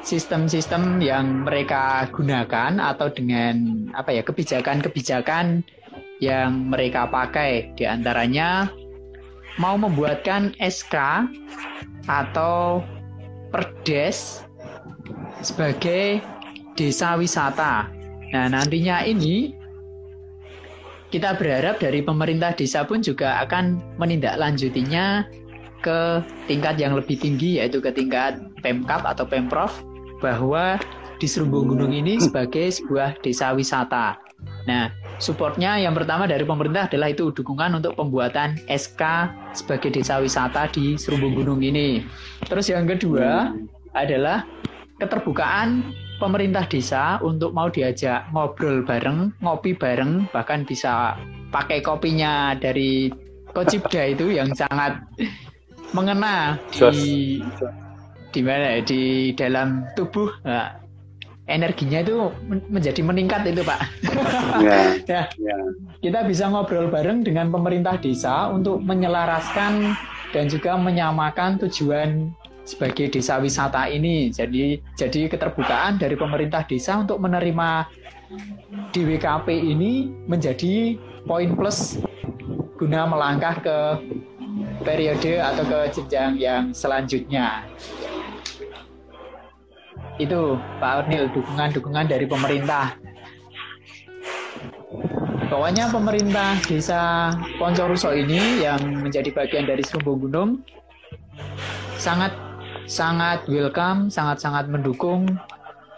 sistem-sistem 0.00 1.02
yang 1.04 1.44
mereka 1.44 2.08
gunakan 2.08 2.80
atau 2.80 3.12
dengan 3.12 3.86
apa 3.92 4.14
ya 4.14 4.22
kebijakan-kebijakan 4.24 5.60
yang 6.24 6.72
mereka 6.72 7.04
pakai 7.06 7.76
di 7.76 7.84
antaranya 7.84 8.72
mau 9.60 9.74
membuatkan 9.76 10.54
SK 10.62 11.28
atau 12.08 12.80
perdes 13.50 14.47
sebagai 15.42 16.22
desa 16.78 17.18
wisata. 17.18 17.90
Nah, 18.30 18.46
nantinya 18.52 19.02
ini 19.02 19.54
kita 21.08 21.40
berharap 21.40 21.80
dari 21.80 22.04
pemerintah 22.04 22.52
desa 22.52 22.84
pun 22.84 23.00
juga 23.00 23.40
akan 23.42 23.80
menindaklanjutinya 23.96 25.24
ke 25.80 26.20
tingkat 26.50 26.76
yang 26.76 26.92
lebih 26.98 27.16
tinggi 27.16 27.62
yaitu 27.62 27.78
ke 27.80 27.88
tingkat 27.94 28.36
Pemkap 28.60 29.06
atau 29.06 29.24
Pemprov 29.24 29.72
bahwa 30.18 30.76
di 31.18 31.26
Serumbung 31.26 31.70
Gunung 31.70 31.94
ini 31.94 32.18
sebagai 32.18 32.70
sebuah 32.70 33.18
desa 33.22 33.54
wisata. 33.54 34.18
Nah, 34.70 34.92
supportnya 35.18 35.80
yang 35.80 35.96
pertama 35.96 36.28
dari 36.30 36.46
pemerintah 36.46 36.86
adalah 36.86 37.10
itu 37.10 37.34
dukungan 37.34 37.78
untuk 37.82 37.98
pembuatan 37.98 38.58
SK 38.70 39.02
sebagai 39.54 39.90
desa 39.90 40.22
wisata 40.22 40.70
di 40.70 40.94
Serumbung 40.94 41.34
Gunung 41.34 41.62
ini. 41.64 42.06
Terus 42.46 42.70
yang 42.70 42.86
kedua 42.86 43.54
adalah 43.96 44.46
keterbukaan 44.98 45.94
pemerintah 46.18 46.66
desa 46.66 47.22
untuk 47.22 47.54
mau 47.54 47.70
diajak 47.70 48.26
ngobrol 48.34 48.82
bareng, 48.82 49.30
ngopi 49.38 49.78
bareng, 49.78 50.26
bahkan 50.34 50.66
bisa 50.66 51.14
pakai 51.54 51.80
kopinya 51.80 52.58
dari 52.58 53.08
Kocibda 53.48 54.12
itu 54.12 54.36
yang 54.36 54.52
sangat 54.52 55.00
mengena 55.96 56.60
di 56.68 57.40
di 58.28 58.40
mana 58.44 58.84
di 58.84 59.32
dalam 59.32 59.88
tubuh 59.96 60.28
nah, 60.44 60.76
energinya 61.48 62.04
itu 62.04 62.28
menjadi 62.68 63.00
meningkat 63.00 63.48
itu 63.48 63.64
pak. 63.64 63.80
Ya, 64.60 64.78
ya. 65.10 65.22
ya. 65.32 65.56
Kita 66.04 66.28
bisa 66.28 66.52
ngobrol 66.52 66.92
bareng 66.92 67.24
dengan 67.24 67.48
pemerintah 67.48 67.96
desa 67.96 68.52
untuk 68.52 68.84
menyelaraskan 68.84 69.96
dan 70.36 70.44
juga 70.52 70.76
menyamakan 70.76 71.56
tujuan 71.66 72.36
sebagai 72.68 73.08
desa 73.08 73.40
wisata 73.40 73.88
ini. 73.88 74.28
Jadi 74.28 74.76
jadi 74.92 75.32
keterbukaan 75.32 75.96
dari 75.96 76.20
pemerintah 76.20 76.68
desa 76.68 77.00
untuk 77.00 77.16
menerima 77.24 77.88
DWKP 78.92 79.48
ini 79.56 80.12
menjadi 80.28 81.00
poin 81.24 81.56
plus 81.56 81.96
guna 82.76 83.08
melangkah 83.08 83.56
ke 83.56 83.78
periode 84.84 85.40
atau 85.40 85.64
ke 85.64 85.80
jenjang 85.96 86.36
yang 86.36 86.62
selanjutnya. 86.76 87.64
Itu 90.20 90.60
Pak 90.82 91.06
Ornil 91.06 91.32
dukungan-dukungan 91.32 92.06
dari 92.10 92.26
pemerintah. 92.28 93.00
Pokoknya 95.48 95.88
pemerintah 95.88 96.60
desa 96.68 97.32
Poncoruso 97.56 98.12
ini 98.12 98.60
yang 98.60 99.00
menjadi 99.00 99.32
bagian 99.32 99.64
dari 99.64 99.80
Serumbung 99.80 100.28
Gunung 100.28 100.50
sangat 101.96 102.47
sangat 102.88 103.44
welcome, 103.52 104.08
sangat-sangat 104.08 104.72
mendukung 104.72 105.28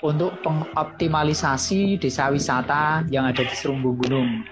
untuk 0.03 0.35
pengoptimalisasi 0.42 2.03
desa 2.03 2.29
wisata 2.35 3.07
yang 3.07 3.31
ada 3.31 3.46
di 3.46 3.55
Serumbung 3.55 3.94
Gunung. 4.03 4.42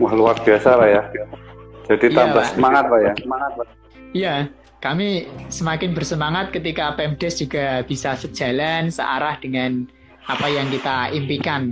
Wah 0.00 0.12
luar 0.16 0.40
biasa 0.40 0.80
lah 0.80 0.88
ya. 0.88 1.02
Jadi 1.92 2.06
iya, 2.08 2.16
tambah 2.16 2.44
semangat 2.48 2.84
pak 2.88 3.00
ya. 3.04 3.12
Semangat 3.20 3.50
pak. 3.52 3.66
Iya, 4.16 4.34
kami 4.80 5.08
semakin 5.52 5.90
bersemangat 5.92 6.56
ketika 6.56 6.96
Pemdes 6.96 7.36
juga 7.36 7.84
bisa 7.84 8.16
sejalan 8.16 8.88
searah 8.88 9.36
dengan 9.36 9.84
apa 10.24 10.46
yang 10.48 10.72
kita 10.72 11.12
impikan. 11.12 11.68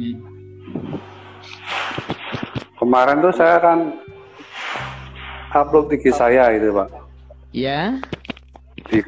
Kemarin 2.77 3.25
tuh 3.25 3.33
saya 3.33 3.57
kan 3.64 3.96
upload 5.57 5.88
tinggi 5.88 6.12
saya 6.12 6.53
itu 6.53 6.68
pak. 6.75 6.88
Iya 7.57 7.96
di, 8.90 8.99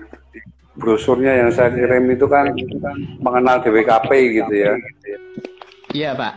brosurnya 0.79 1.33
yang 1.45 1.51
saya 1.51 1.75
kirim 1.75 2.07
itu 2.11 2.27
kan 2.31 2.55
mengenal 3.19 3.59
DWKP 3.63 4.11
gitu 4.43 4.55
ya. 4.55 4.73
Iya 5.95 6.11
Pak. 6.15 6.35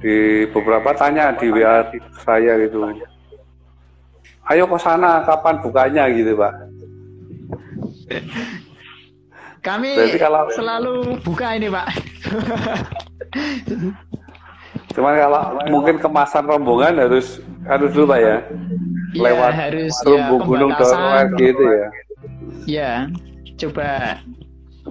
Di 0.00 0.48
beberapa 0.52 0.92
tanya 0.96 1.36
di 1.36 1.48
WA 1.52 1.84
saya 2.24 2.56
gitu. 2.64 2.80
Ayo 4.44 4.68
ke 4.68 4.78
sana 4.80 5.24
kapan 5.24 5.60
bukanya 5.60 6.08
gitu 6.12 6.36
Pak. 6.36 6.52
Kami 9.64 9.96
Berarti 9.96 10.18
kalau, 10.20 10.44
selalu 10.52 10.96
buka 11.24 11.56
ini 11.56 11.72
Pak. 11.72 11.88
Cuman 14.92 15.14
kalau 15.16 15.42
mungkin 15.72 15.96
kemasan 15.96 16.44
rombongan 16.44 17.00
harus 17.00 17.40
harus 17.64 17.88
dulu 17.96 18.12
Pak 18.12 18.20
ya. 18.20 18.36
ya 19.16 19.22
lewat 19.24 19.52
harus 19.56 19.94
ya, 20.04 20.28
gunung 20.28 20.70
gitu 21.40 21.64
ya. 21.64 21.88
Ya, 22.64 23.08
coba 23.58 24.20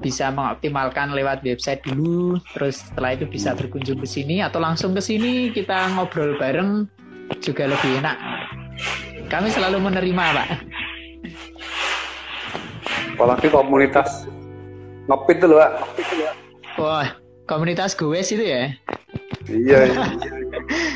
bisa 0.02 0.34
mengoptimalkan 0.34 1.14
lewat 1.14 1.46
website 1.46 1.86
dulu, 1.86 2.42
terus 2.58 2.82
setelah 2.82 3.14
itu 3.14 3.30
bisa 3.30 3.54
berkunjung 3.54 4.02
ke 4.02 4.08
sini 4.10 4.42
atau 4.42 4.58
langsung 4.58 4.98
ke 4.98 5.02
sini 5.04 5.54
kita 5.54 5.94
ngobrol 5.94 6.34
bareng 6.42 6.90
juga 7.40 7.70
lebih 7.70 8.02
enak. 8.02 8.18
Kami 9.30 9.54
selalu 9.54 9.78
menerima, 9.82 10.26
Pak. 10.34 10.50
Apalagi 13.14 13.48
komunitas 13.54 14.26
ngopit 15.06 15.38
dulu, 15.42 15.62
Pak. 15.62 15.72
Wah, 16.82 17.08
komunitas 17.46 17.94
gue 17.94 18.18
itu 18.18 18.42
ya? 18.42 18.74
Iya. 19.46 19.80
iya. 19.90 20.06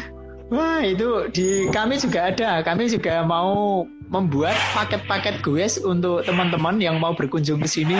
Wah, 0.47 0.79
itu 0.79 1.27
di 1.35 1.67
kami 1.75 1.99
juga 1.99 2.31
ada. 2.31 2.63
Kami 2.63 2.87
juga 2.87 3.19
mau 3.19 3.83
membuat 4.07 4.55
paket-paket 4.71 5.43
goes 5.43 5.75
untuk 5.75 6.23
teman-teman 6.23 6.79
yang 6.79 7.03
mau 7.03 7.11
berkunjung 7.11 7.59
ke 7.59 7.67
sini. 7.67 7.99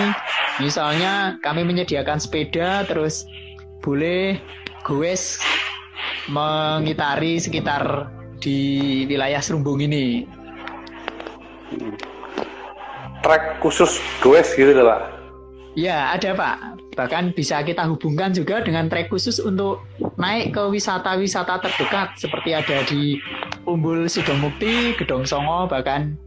Misalnya 0.64 1.36
kami 1.44 1.68
menyediakan 1.68 2.24
sepeda, 2.24 2.88
terus 2.88 3.28
boleh 3.84 4.40
goes 4.88 5.44
mengitari 6.32 7.36
sekitar 7.36 8.08
di 8.40 9.04
wilayah 9.12 9.44
Serumbung 9.44 9.84
ini. 9.84 10.24
Trek 13.28 13.60
khusus 13.60 14.00
goes 14.24 14.48
gitu 14.56 14.72
Pak? 14.72 15.02
Ya, 15.76 16.16
ada 16.16 16.32
Pak. 16.32 16.87
Bahkan 16.98 17.38
bisa 17.38 17.62
kita 17.62 17.86
hubungkan 17.86 18.34
juga 18.34 18.66
dengan 18.66 18.90
trek 18.90 19.14
khusus 19.14 19.38
untuk 19.38 19.86
naik 20.18 20.58
ke 20.58 20.64
wisata-wisata 20.66 21.62
terdekat 21.62 22.18
seperti 22.18 22.58
ada 22.58 22.82
di 22.90 23.22
Umbul 23.70 24.10
Sidomukti, 24.10 24.98
Gedong 24.98 25.30
Songo, 25.30 25.70
bahkan 25.70 26.18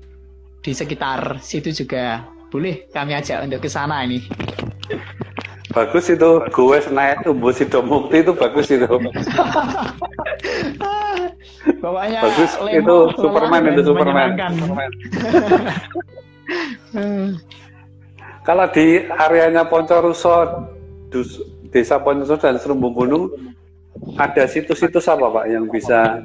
di 0.63 0.71
sekitar 0.71 1.43
situ 1.43 1.75
juga 1.75 2.23
boleh 2.55 2.87
kami 2.95 3.19
ajak 3.19 3.51
untuk 3.51 3.67
ke 3.67 3.69
sana 3.69 4.07
ini. 4.07 4.23
Bagus 5.75 6.07
itu, 6.07 6.39
gue 6.39 6.79
naik 6.95 7.27
Umbul 7.27 7.51
Sidomukti 7.51 8.23
itu 8.23 8.31
bagus 8.31 8.71
itu. 8.71 8.87
Pokoknya 11.83 12.21
bagus 12.23 12.53
itu 12.71 12.97
Superman 13.19 13.63
itu 13.75 13.83
Superman. 13.83 14.39
Superman. 14.39 14.91
Kalau 18.41 18.67
di 18.73 19.05
areanya 19.09 19.69
Poncoruso, 19.69 20.65
Desa 21.69 22.01
Poncoruso 22.01 22.41
dan 22.41 22.57
Serumbung 22.57 22.97
Gunung, 22.97 23.29
ada 24.17 24.49
situs-situs 24.49 25.07
apa 25.13 25.29
Pak 25.29 25.45
yang 25.51 25.69
bisa 25.69 26.25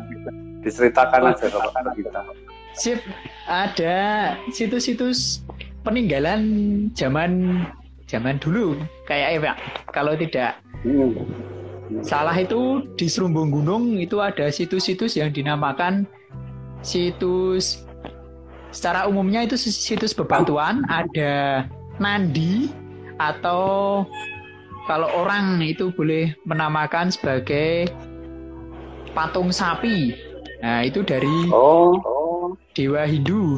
diceritakan 0.63 1.36
aja 1.36 1.45
kalau 1.51 1.91
kita. 1.91 2.22
Sip, 2.76 2.99
ada 3.47 3.97
situs-situs 4.51 5.43
peninggalan 5.84 6.41
zaman 6.95 7.63
zaman 8.07 8.39
dulu 8.39 8.80
kayak 9.07 9.39
ya 9.39 9.53
Kalau 9.91 10.16
tidak 10.16 10.59
hmm. 10.84 11.13
salah 12.01 12.36
itu 12.36 12.84
di 12.95 13.07
Serumbung 13.11 13.51
Gunung 13.51 13.99
itu 13.99 14.24
ada 14.24 14.49
situs-situs 14.49 15.20
yang 15.20 15.36
dinamakan 15.36 16.07
situs 16.80 17.86
secara 18.76 19.07
umumnya 19.07 19.47
itu 19.47 19.55
situs 19.55 20.11
bebatuan, 20.11 20.84
ada 20.91 21.63
nandi 21.98 22.70
atau 23.16 24.04
kalau 24.86 25.10
orang 25.18 25.64
itu 25.66 25.89
boleh 25.89 26.36
menamakan 26.46 27.10
sebagai 27.10 27.89
patung 29.18 29.50
sapi. 29.50 30.14
Nah, 30.62 30.86
itu 30.86 31.02
dari 31.02 31.50
oh, 31.50 31.98
oh. 32.04 32.48
dewa 32.78 33.08
Hindu. 33.08 33.58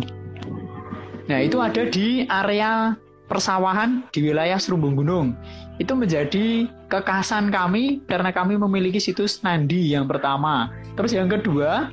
Nah, 1.27 1.43
itu 1.43 1.59
ada 1.59 1.83
di 1.89 2.23
area 2.29 2.95
persawahan 3.27 4.07
di 4.15 4.31
wilayah 4.31 4.55
Serumbung 4.55 4.95
Gunung. 4.95 5.35
Itu 5.77 5.93
menjadi 5.93 6.65
kekhasan 6.87 7.51
kami 7.51 8.01
karena 8.07 8.31
kami 8.31 8.55
memiliki 8.55 8.97
situs 9.03 9.43
Nandi 9.43 9.91
yang 9.91 10.07
pertama. 10.07 10.71
Terus 10.95 11.11
yang 11.11 11.27
kedua, 11.27 11.91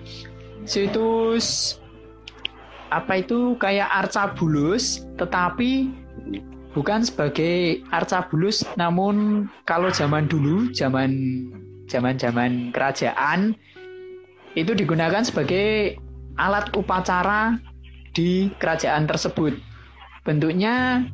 situs 0.65 1.77
apa 2.95 3.19
itu 3.19 3.59
kayak 3.59 3.91
arca 3.91 4.31
bulus 4.39 5.03
tetapi 5.19 6.04
bukan 6.75 7.07
sebagai 7.07 7.87
arca 7.95 8.27
bulus 8.27 8.67
namun 8.75 9.47
kalau 9.63 9.95
zaman 9.95 10.27
dulu 10.27 10.75
zaman 10.75 11.11
zaman 11.87 12.19
zaman 12.19 12.75
kerajaan 12.75 13.55
itu 14.59 14.75
digunakan 14.75 15.23
sebagai 15.23 15.99
alat 16.35 16.71
upacara 16.75 17.59
di 18.15 18.51
kerajaan 18.59 19.07
tersebut 19.07 19.55
bentuknya 20.27 21.07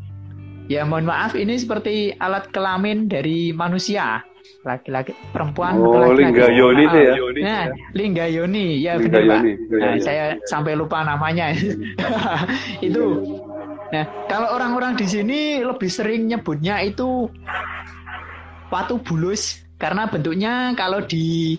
ya 0.70 0.86
mohon 0.88 1.08
maaf 1.08 1.36
ini 1.36 1.60
seperti 1.60 2.16
alat 2.16 2.48
kelamin 2.52 3.10
dari 3.10 3.52
manusia 3.52 4.24
laki-laki 4.60 5.16
perempuan 5.32 5.76
oh, 5.80 6.12
laki-laki. 6.12 6.20
Lingga 6.20 6.46
Yoni 6.52 6.82
itu 6.84 6.98
ya. 7.00 7.14
Nah, 7.40 7.64
Lingga 7.96 8.26
Yoni, 8.28 8.66
ya 8.76 8.92
benar 9.00 9.22
Pak. 9.24 9.42
Nah, 9.72 9.94
saya 10.04 10.24
sampai 10.44 10.76
lupa 10.76 11.00
namanya. 11.00 11.56
itu. 12.84 13.04
Nah, 13.90 14.06
kalau 14.30 14.54
orang-orang 14.54 14.94
di 14.94 15.06
sini 15.06 15.40
lebih 15.66 15.90
sering 15.90 16.30
nyebutnya 16.30 16.78
itu 16.86 17.26
watu 18.70 19.02
bulus 19.02 19.66
karena 19.82 20.06
bentuknya 20.06 20.76
kalau 20.78 21.02
di 21.02 21.58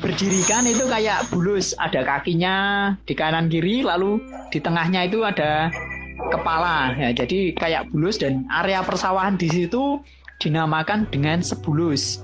berdirikan 0.00 0.64
itu 0.64 0.86
kayak 0.86 1.28
bulus, 1.28 1.74
ada 1.76 2.06
kakinya 2.06 2.56
di 3.04 3.12
kanan 3.12 3.50
kiri 3.50 3.82
lalu 3.82 4.22
di 4.48 4.62
tengahnya 4.62 5.04
itu 5.10 5.26
ada 5.26 5.68
kepala. 6.30 6.94
Ya, 6.96 7.10
jadi 7.12 7.52
kayak 7.58 7.90
bulus 7.90 8.16
dan 8.22 8.46
area 8.48 8.80
persawahan 8.80 9.34
di 9.36 9.50
situ 9.50 9.98
dinamakan 10.38 11.10
dengan 11.10 11.42
Sebulus. 11.42 12.22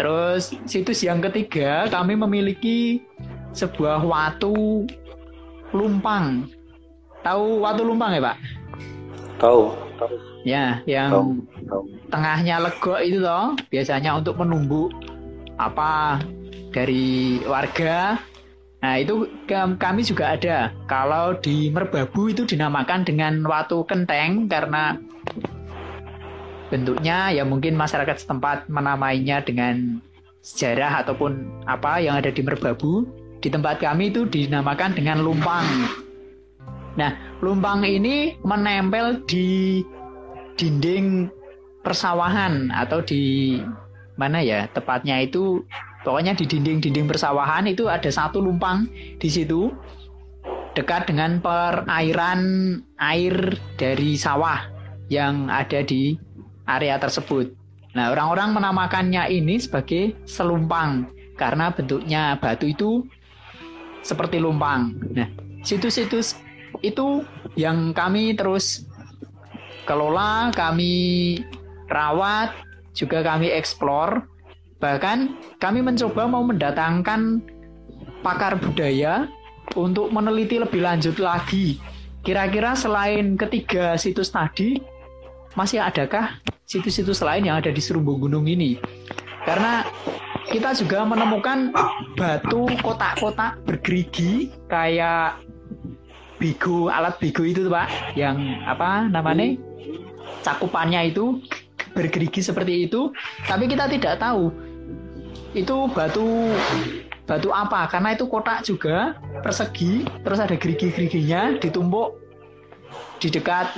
Terus 0.00 0.56
situs 0.64 1.04
yang 1.04 1.20
ketiga 1.20 1.84
kami 1.92 2.16
memiliki 2.16 3.04
sebuah 3.52 4.00
watu 4.00 4.88
lumpang. 5.76 6.48
Tahu 7.20 7.60
watu 7.60 7.84
lumpang 7.84 8.16
ya 8.16 8.22
Pak? 8.24 8.36
Tahu. 9.40 9.62
Ya, 10.40 10.80
yang 10.88 11.12
tahu, 11.12 11.28
tahu. 11.68 11.82
tengahnya 12.08 12.56
legok 12.64 13.00
itu 13.04 13.20
toh 13.20 13.52
biasanya 13.68 14.16
untuk 14.16 14.40
menunggu 14.40 14.88
apa 15.60 16.16
dari 16.72 17.40
warga. 17.44 18.16
Nah 18.80 18.96
itu 18.96 19.28
kami 19.76 20.00
juga 20.00 20.32
ada. 20.32 20.72
Kalau 20.88 21.36
di 21.36 21.68
Merbabu 21.68 22.32
itu 22.32 22.48
dinamakan 22.48 23.04
dengan 23.04 23.44
watu 23.44 23.84
kenteng 23.84 24.48
karena 24.48 24.96
bentuknya 26.72 27.28
ya 27.36 27.44
mungkin 27.44 27.76
masyarakat 27.76 28.24
setempat 28.24 28.72
menamainya 28.72 29.44
dengan 29.44 30.00
sejarah 30.40 31.04
ataupun 31.04 31.64
apa 31.68 32.00
yang 32.00 32.16
ada 32.16 32.32
di 32.32 32.40
Merbabu. 32.40 33.04
Di 33.44 33.52
tempat 33.52 33.80
kami 33.80 34.08
itu 34.08 34.24
dinamakan 34.24 34.96
dengan 34.96 35.20
lumpang. 35.20 35.64
Nah, 36.98 37.14
lumpang 37.38 37.86
ini 37.86 38.34
menempel 38.42 39.22
di 39.28 39.80
dinding 40.58 41.30
persawahan 41.80 42.68
atau 42.74 43.00
di 43.00 43.56
mana 44.20 44.44
ya 44.44 44.68
tepatnya 44.68 45.16
itu 45.24 45.64
pokoknya 46.04 46.36
di 46.36 46.44
dinding-dinding 46.44 47.08
persawahan 47.08 47.64
itu 47.72 47.88
ada 47.88 48.12
satu 48.12 48.44
lumpang 48.44 48.84
di 49.16 49.28
situ 49.32 49.72
dekat 50.76 51.08
dengan 51.08 51.40
perairan 51.40 52.40
air 53.00 53.56
dari 53.80 54.20
sawah 54.20 54.60
yang 55.08 55.48
ada 55.48 55.80
di 55.82 56.14
area 56.68 57.00
tersebut. 57.00 57.50
Nah, 57.96 58.14
orang-orang 58.14 58.54
menamakannya 58.54 59.26
ini 59.34 59.58
sebagai 59.58 60.14
selumpang 60.22 61.10
karena 61.34 61.74
bentuknya 61.74 62.38
batu 62.38 62.70
itu 62.70 63.02
seperti 64.06 64.38
lumpang. 64.38 64.94
Nah, 65.10 65.26
situs-situs 65.66 66.38
itu 66.80 67.26
yang 67.58 67.92
kami 67.92 68.34
terus 68.38 68.86
kelola, 69.84 70.54
kami 70.54 71.38
rawat, 71.90 72.54
juga 72.94 73.26
kami 73.26 73.50
eksplor. 73.50 74.22
Bahkan 74.80 75.18
kami 75.60 75.80
mencoba 75.84 76.24
mau 76.24 76.46
mendatangkan 76.46 77.42
pakar 78.24 78.56
budaya 78.56 79.28
untuk 79.76 80.08
meneliti 80.14 80.56
lebih 80.62 80.80
lanjut 80.80 81.18
lagi. 81.20 81.76
Kira-kira 82.20 82.76
selain 82.76 83.36
ketiga 83.36 83.96
situs 83.96 84.28
tadi, 84.28 84.80
masih 85.56 85.80
adakah 85.80 86.38
situs-situs 86.68 87.24
lain 87.24 87.48
yang 87.48 87.58
ada 87.58 87.72
di 87.72 87.80
Serumbung 87.82 88.22
Gunung 88.22 88.46
ini. 88.46 88.78
Karena 89.42 89.82
kita 90.50 90.76
juga 90.76 91.02
menemukan 91.06 91.72
batu 92.14 92.68
kotak-kotak 92.84 93.62
bergerigi 93.64 94.52
kayak 94.68 95.40
bigo, 96.40 96.88
alat 96.88 97.20
bigo 97.20 97.44
itu 97.44 97.68
tuh, 97.68 97.72
Pak, 97.72 98.16
yang 98.16 98.64
apa 98.64 99.06
namanya? 99.06 99.60
cakupannya 100.40 101.12
itu 101.12 101.36
bergerigi 101.92 102.40
seperti 102.40 102.88
itu, 102.88 103.12
tapi 103.44 103.68
kita 103.68 103.84
tidak 103.92 104.16
tahu 104.16 104.48
itu 105.52 105.76
batu 105.90 106.54
batu 107.26 107.50
apa 107.50 107.90
karena 107.90 108.14
itu 108.14 108.26
kotak 108.30 108.62
juga 108.62 109.18
persegi 109.42 110.06
terus 110.22 110.38
ada 110.38 110.54
gerigi-geriginya 110.54 111.58
ditumpuk 111.58 112.18
di 113.18 113.30
dekat 113.30 113.70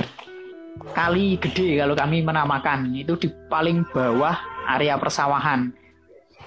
kali 0.92 1.40
gede 1.40 1.80
kalau 1.80 1.96
kami 1.96 2.20
menamakan 2.24 2.92
itu 2.96 3.16
di 3.16 3.28
paling 3.48 3.84
bawah 3.92 4.36
area 4.68 4.96
persawahan 5.00 5.72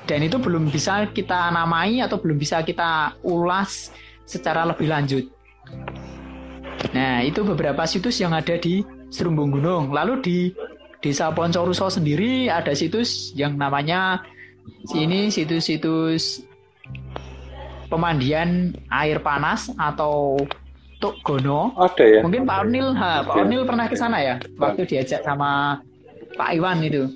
dan 0.06 0.20
itu 0.22 0.38
belum 0.38 0.70
bisa 0.70 1.10
kita 1.10 1.50
namai 1.50 2.02
atau 2.02 2.22
belum 2.22 2.38
bisa 2.38 2.62
kita 2.62 3.18
ulas 3.26 3.90
secara 4.26 4.66
lebih 4.66 4.90
lanjut. 4.90 5.26
Nah, 6.94 7.24
itu 7.24 7.44
beberapa 7.44 7.84
situs 7.88 8.20
yang 8.20 8.32
ada 8.32 8.56
di 8.56 8.84
Serumbung 9.12 9.52
Gunung. 9.52 9.92
Lalu 9.92 10.14
di 10.22 10.38
Desa 11.00 11.30
Poncoruso 11.30 11.92
sendiri 11.92 12.50
ada 12.50 12.74
situs 12.74 13.36
yang 13.38 13.56
namanya 13.60 14.26
sini 14.90 15.30
situs-situs 15.30 16.42
pemandian 17.88 18.74
air 18.90 19.22
panas 19.22 19.70
atau 19.78 20.40
Tuk 20.98 21.22
Gono. 21.22 21.76
Ada 21.78 22.04
ya. 22.04 22.20
Mungkin 22.26 22.48
Pak 22.48 22.58
Ornil, 22.66 22.88
ha, 22.98 23.22
Pak 23.22 23.36
Ornil 23.46 23.64
pernah 23.68 23.86
ke 23.86 23.96
sana 24.00 24.18
ya? 24.24 24.36
Waktu 24.58 24.88
diajak 24.88 25.22
sama 25.22 25.80
Pak 26.34 26.50
Iwan 26.56 26.82
itu. 26.82 27.12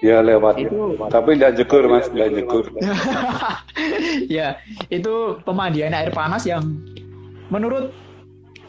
Ya 0.00 0.24
lewat. 0.24 0.56
Itu... 0.56 0.96
Tapi 1.12 1.36
tidak 1.36 1.60
jekur 1.60 1.84
mas, 1.84 2.08
tidak 2.08 2.32
jekur. 2.32 2.64
ya, 4.40 4.56
itu 4.88 5.36
pemandian 5.44 5.92
air 5.92 6.08
panas 6.08 6.48
yang 6.48 6.64
menurut 7.52 7.92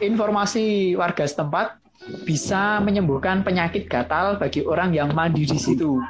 informasi 0.02 0.98
warga 0.98 1.24
setempat 1.24 1.78
bisa 2.26 2.82
menyembuhkan 2.82 3.46
penyakit 3.46 3.86
gatal 3.86 4.36
bagi 4.36 4.66
orang 4.66 4.90
yang 4.90 5.14
mandi 5.14 5.46
di 5.46 5.58
situ. 5.58 6.02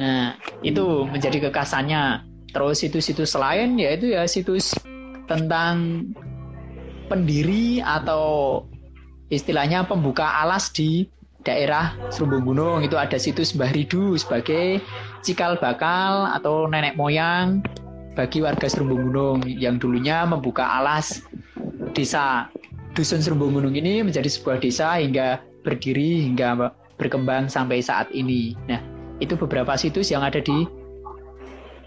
Nah, 0.00 0.34
itu 0.64 1.04
menjadi 1.04 1.48
kekasannya. 1.48 2.24
Terus 2.52 2.84
situs-situs 2.84 3.32
lain 3.36 3.80
yaitu 3.80 4.12
ya 4.12 4.28
situs 4.28 4.76
tentang 5.24 6.04
pendiri 7.08 7.80
atau 7.80 8.64
istilahnya 9.32 9.88
pembuka 9.88 10.40
alas 10.40 10.68
di 10.72 11.08
daerah 11.42 11.96
Serumbung 12.12 12.54
Gunung 12.54 12.78
itu 12.84 12.94
ada 13.00 13.16
situs 13.16 13.56
Mbah 13.56 13.72
Ridu 13.72 14.14
sebagai 14.20 14.84
cikal 15.24 15.58
bakal 15.58 16.28
atau 16.30 16.68
nenek 16.70 16.94
moyang 16.94 17.64
bagi 18.14 18.44
warga 18.44 18.68
Serumbung 18.68 19.10
Gunung 19.10 19.38
yang 19.48 19.80
dulunya 19.80 20.22
membuka 20.28 20.68
alas 20.68 21.24
desa 21.92 22.48
Dusun 22.92 23.24
Serumbung 23.24 23.56
Gunung 23.56 23.72
ini 23.72 24.04
menjadi 24.04 24.28
sebuah 24.28 24.60
desa 24.60 25.00
hingga 25.00 25.40
berdiri 25.64 26.28
hingga 26.28 26.72
berkembang 27.00 27.48
sampai 27.48 27.80
saat 27.80 28.12
ini. 28.12 28.52
Nah, 28.68 28.80
itu 29.22 29.32
beberapa 29.38 29.72
situs 29.80 30.12
yang 30.12 30.20
ada 30.20 30.42
di 30.44 30.68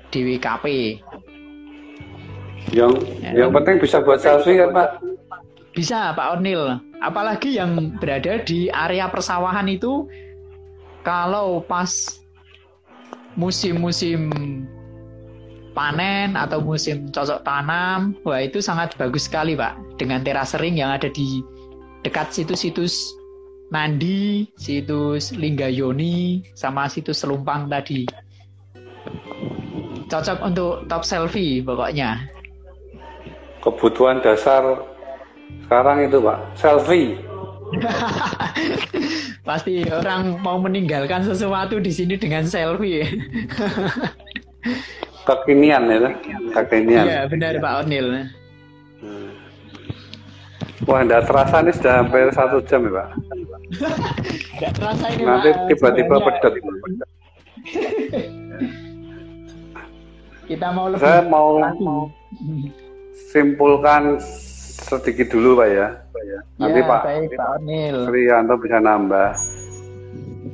DWKP. 0.10 0.98
Yang 2.74 2.92
ya. 3.22 3.46
yang 3.46 3.52
penting 3.54 3.78
bisa 3.78 4.02
buat 4.02 4.18
selfie 4.18 4.58
kan 4.58 4.74
Pak? 4.74 4.90
Bisa 5.78 6.16
Pak 6.18 6.40
Ornil. 6.40 6.82
Apalagi 7.04 7.62
yang 7.62 7.94
berada 8.02 8.42
di 8.42 8.72
area 8.74 9.06
persawahan 9.06 9.70
itu 9.70 10.10
kalau 11.06 11.62
pas 11.62 12.18
musim-musim 13.38 14.32
panen 15.78 16.34
atau 16.34 16.64
musim 16.64 17.12
cocok 17.12 17.46
tanam, 17.46 18.18
wah 18.26 18.42
itu 18.42 18.64
sangat 18.64 18.98
bagus 18.98 19.30
sekali 19.30 19.54
Pak. 19.54 19.78
Dengan 19.96 20.20
terasering 20.24 20.76
yang 20.80 20.92
ada 20.92 21.08
di 21.08 21.40
dekat 22.04 22.30
situs-situs 22.36 23.16
Nandi, 23.74 24.46
situs 24.62 25.34
Linggayoni, 25.34 26.46
sama 26.54 26.86
situs 26.86 27.26
Selumpang 27.26 27.66
tadi. 27.66 28.06
Cocok 30.06 30.40
untuk 30.46 30.86
top 30.86 31.02
selfie 31.02 31.66
pokoknya. 31.66 32.30
Kebutuhan 33.66 34.22
dasar 34.22 34.86
sekarang 35.66 36.06
itu 36.06 36.22
Pak, 36.22 36.40
selfie. 36.54 37.18
Pasti 39.48 39.82
orang 39.90 40.38
mau 40.46 40.62
meninggalkan 40.62 41.26
sesuatu 41.26 41.82
di 41.82 41.90
sini 41.90 42.22
dengan 42.22 42.46
selfie. 42.46 43.02
Kekinian 45.26 45.90
ya, 45.90 46.10
kekinian. 46.54 47.06
Iya 47.06 47.20
benar 47.26 47.58
Pak 47.58 47.74
Onil. 47.86 48.30
Hmm. 49.02 49.35
Wah, 50.84 51.00
tidak 51.08 51.24
terasa 51.32 51.64
nih 51.64 51.74
sudah 51.80 51.94
hampir 52.04 52.28
satu 52.36 52.60
jam 52.68 52.84
ya 52.84 52.92
Pak. 53.00 53.08
Tidak 54.60 54.72
terasa 54.76 55.06
ini 55.16 55.24
Nanti 55.24 55.50
tiba-tiba 55.72 56.16
pedet. 56.20 56.54
Kita 60.46 60.68
mau 60.76 60.92
lebih 60.92 61.00
Saya 61.00 61.24
mau, 61.32 61.64
mau 61.80 62.12
simpulkan 63.32 64.20
sedikit 64.84 65.32
dulu 65.32 65.64
Pak 65.64 65.70
ya. 65.72 65.88
Nanti 66.60 66.80
ya, 66.84 66.88
Pak, 66.92 67.02
baik, 67.08 67.30
Pak 67.40 67.50
Onil. 67.64 67.98
Srianto 68.12 68.56
bisa 68.60 68.78
nambah. 68.84 69.32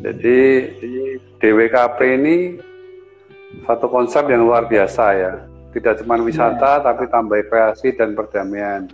Jadi 0.01 0.39
DWKP 1.41 1.99
ini 2.21 2.35
satu 3.65 3.89
konsep 3.89 4.29
yang 4.29 4.45
luar 4.45 4.69
biasa 4.69 5.03
ya. 5.17 5.33
Tidak 5.71 6.03
cuma 6.03 6.21
wisata 6.21 6.81
ya. 6.81 6.83
tapi 6.85 7.09
tambah 7.09 7.41
kreasi 7.49 7.93
dan 7.97 8.13
perdamaian. 8.13 8.85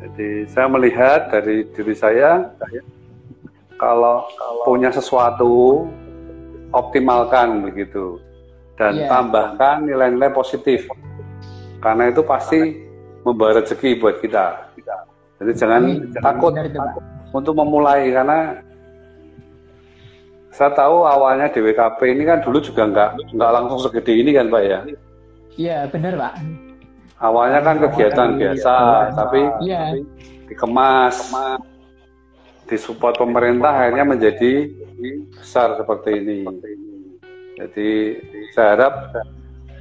Jadi 0.00 0.48
saya 0.48 0.66
melihat 0.72 1.28
dari 1.28 1.68
diri 1.76 1.92
saya, 1.92 2.48
kalau, 3.76 4.24
kalau 4.32 4.64
punya 4.64 4.88
sesuatu 4.88 5.84
optimalkan 6.72 7.68
begitu 7.68 8.16
dan 8.80 8.96
yeah. 8.96 9.12
tambahkan 9.12 9.84
nilai-nilai 9.84 10.32
positif 10.32 10.88
karena 11.84 12.08
itu 12.08 12.24
pasti 12.24 12.80
membawa 13.24 13.60
rezeki 13.60 14.00
buat 14.00 14.20
kita. 14.24 14.72
Jadi 15.40 15.52
jangan 15.56 15.82
hmm, 15.88 16.20
takut 16.20 16.52
untuk 17.32 17.54
memulai 17.56 18.12
karena 18.12 18.60
saya 20.52 20.76
tahu 20.76 21.08
awalnya 21.08 21.48
DWKP 21.48 22.00
ini 22.12 22.28
kan 22.28 22.44
dulu 22.44 22.60
juga 22.60 22.84
nggak 22.84 23.32
nggak 23.32 23.50
langsung 23.52 23.80
segede 23.80 24.20
ini 24.20 24.36
kan 24.36 24.52
Pak 24.52 24.62
ya. 24.64 24.80
Iya 25.56 25.78
benar 25.88 26.20
Pak. 26.20 26.34
Awalnya 27.20 27.60
kan 27.60 27.76
kegiatan 27.84 28.28
biasa, 28.40 28.74
iya, 28.80 29.12
tapi 29.12 29.40
iya. 29.60 29.82
dikemas, 30.48 31.28
disupport 32.64 33.12
pemerintah 33.20 33.76
akhirnya 33.76 34.08
menjadi 34.08 34.72
besar 35.36 35.76
seperti 35.76 36.16
ini. 36.16 36.38
Jadi 37.60 37.88
saya 38.56 38.68
harap 38.72 38.94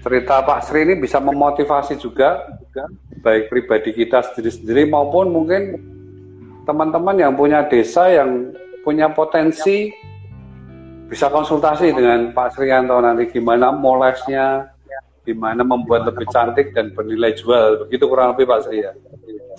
cerita 0.03 0.43
Pak 0.43 0.59
Sri 0.67 0.83
ini 0.83 0.99
bisa 0.99 1.23
memotivasi 1.23 1.95
juga, 1.95 2.43
baik 3.23 3.47
pribadi 3.47 3.95
kita 3.95 4.19
sendiri-sendiri 4.19 4.91
maupun 4.91 5.31
mungkin 5.31 5.79
teman-teman 6.67 7.23
yang 7.23 7.33
punya 7.39 7.63
desa 7.71 8.11
yang 8.11 8.51
punya 8.83 9.11
potensi 9.11 9.91
bisa 11.09 11.31
konsultasi 11.31 11.89
dengan 11.95 12.35
Pak 12.35 12.53
Srianto 12.53 13.01
nanti 13.01 13.31
gimana 13.31 13.73
molesnya, 13.73 14.69
gimana 15.23 15.61
membuat 15.61 16.07
lebih 16.07 16.27
cantik 16.31 16.71
dan 16.73 16.91
bernilai 16.95 17.35
jual. 17.35 17.85
Begitu 17.85 18.03
kurang 18.07 18.35
lebih 18.35 18.49
Pak 18.49 18.59
Sri 18.65 18.83
ya. 18.83 18.91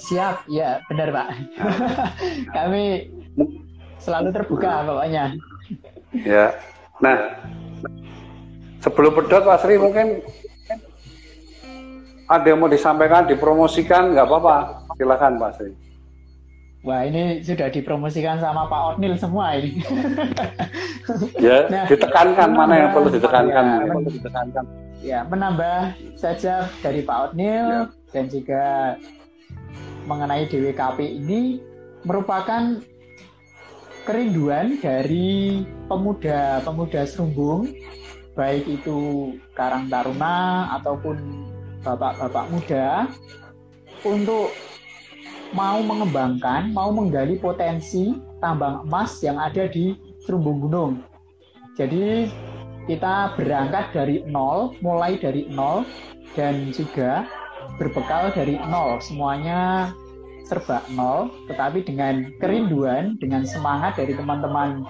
Siap, 0.01 0.37
ya 0.49 0.81
benar 0.89 1.09
Pak. 1.13 1.29
Kami 2.57 3.11
selalu 4.01 4.29
terbuka 4.33 4.85
pokoknya. 4.89 5.25
Ya. 6.25 6.57
Nah, 7.01 7.17
sebelum 8.81 9.13
pedot 9.17 9.45
Pak 9.45 9.61
Sri 9.63 9.77
mungkin 9.77 10.25
ada 12.31 12.47
yang 12.47 12.63
mau 12.63 12.71
disampaikan, 12.71 13.27
dipromosikan, 13.27 14.15
nggak 14.17 14.27
apa-apa. 14.27 14.57
Silakan 14.97 15.37
Pak 15.37 15.53
Sri. 15.61 15.73
Wah 16.81 17.05
ini 17.05 17.45
sudah 17.45 17.69
dipromosikan 17.69 18.41
sama 18.41 18.65
Pak 18.65 18.97
Ornil 18.97 19.13
semua 19.21 19.53
ini. 19.53 19.85
ya, 21.37 21.69
nah, 21.73 21.85
ditekankan 21.85 22.57
mana 22.57 22.75
yang 22.89 22.91
perlu 22.97 23.13
ditekankan. 23.13 23.65
Ya, 23.69 23.77
yang 23.85 23.89
perlu 23.93 24.11
ditekankan 24.17 24.65
ya 25.01 25.25
menambah 25.25 25.97
saja 26.17 26.69
dari 26.85 27.01
Pak 27.05 27.33
Otnil 27.33 27.67
ya. 27.67 27.83
dan 28.13 28.25
juga 28.29 28.65
mengenai 30.05 30.49
DWKP 30.49 30.99
ini 31.21 31.61
merupakan 32.05 32.81
kerinduan 34.09 34.81
dari 34.81 35.63
pemuda-pemuda 35.89 37.05
Serumbung 37.05 37.69
baik 38.35 38.65
itu 38.81 39.33
Karang 39.53 39.93
Taruna 39.93 40.71
ataupun 40.81 41.17
bapak-bapak 41.85 42.45
muda 42.53 42.87
untuk 44.01 44.49
mau 45.53 45.83
mengembangkan, 45.83 46.71
mau 46.71 46.95
menggali 46.95 47.37
potensi 47.37 48.15
tambang 48.39 48.87
emas 48.87 49.19
yang 49.21 49.37
ada 49.37 49.67
di 49.67 49.99
Serumbung 50.25 50.63
Gunung. 50.65 50.93
Jadi 51.77 52.31
kita 52.91 53.39
berangkat 53.39 53.95
dari 53.95 54.27
nol, 54.27 54.75
mulai 54.83 55.15
dari 55.15 55.47
nol, 55.47 55.87
dan 56.35 56.75
juga 56.75 57.23
berbekal 57.79 58.35
dari 58.35 58.59
nol. 58.67 58.99
Semuanya 58.99 59.95
serba 60.51 60.83
nol, 60.91 61.31
tetapi 61.47 61.87
dengan 61.87 62.35
kerinduan, 62.43 63.15
dengan 63.23 63.47
semangat 63.47 63.95
dari 63.95 64.19
teman-teman 64.19 64.83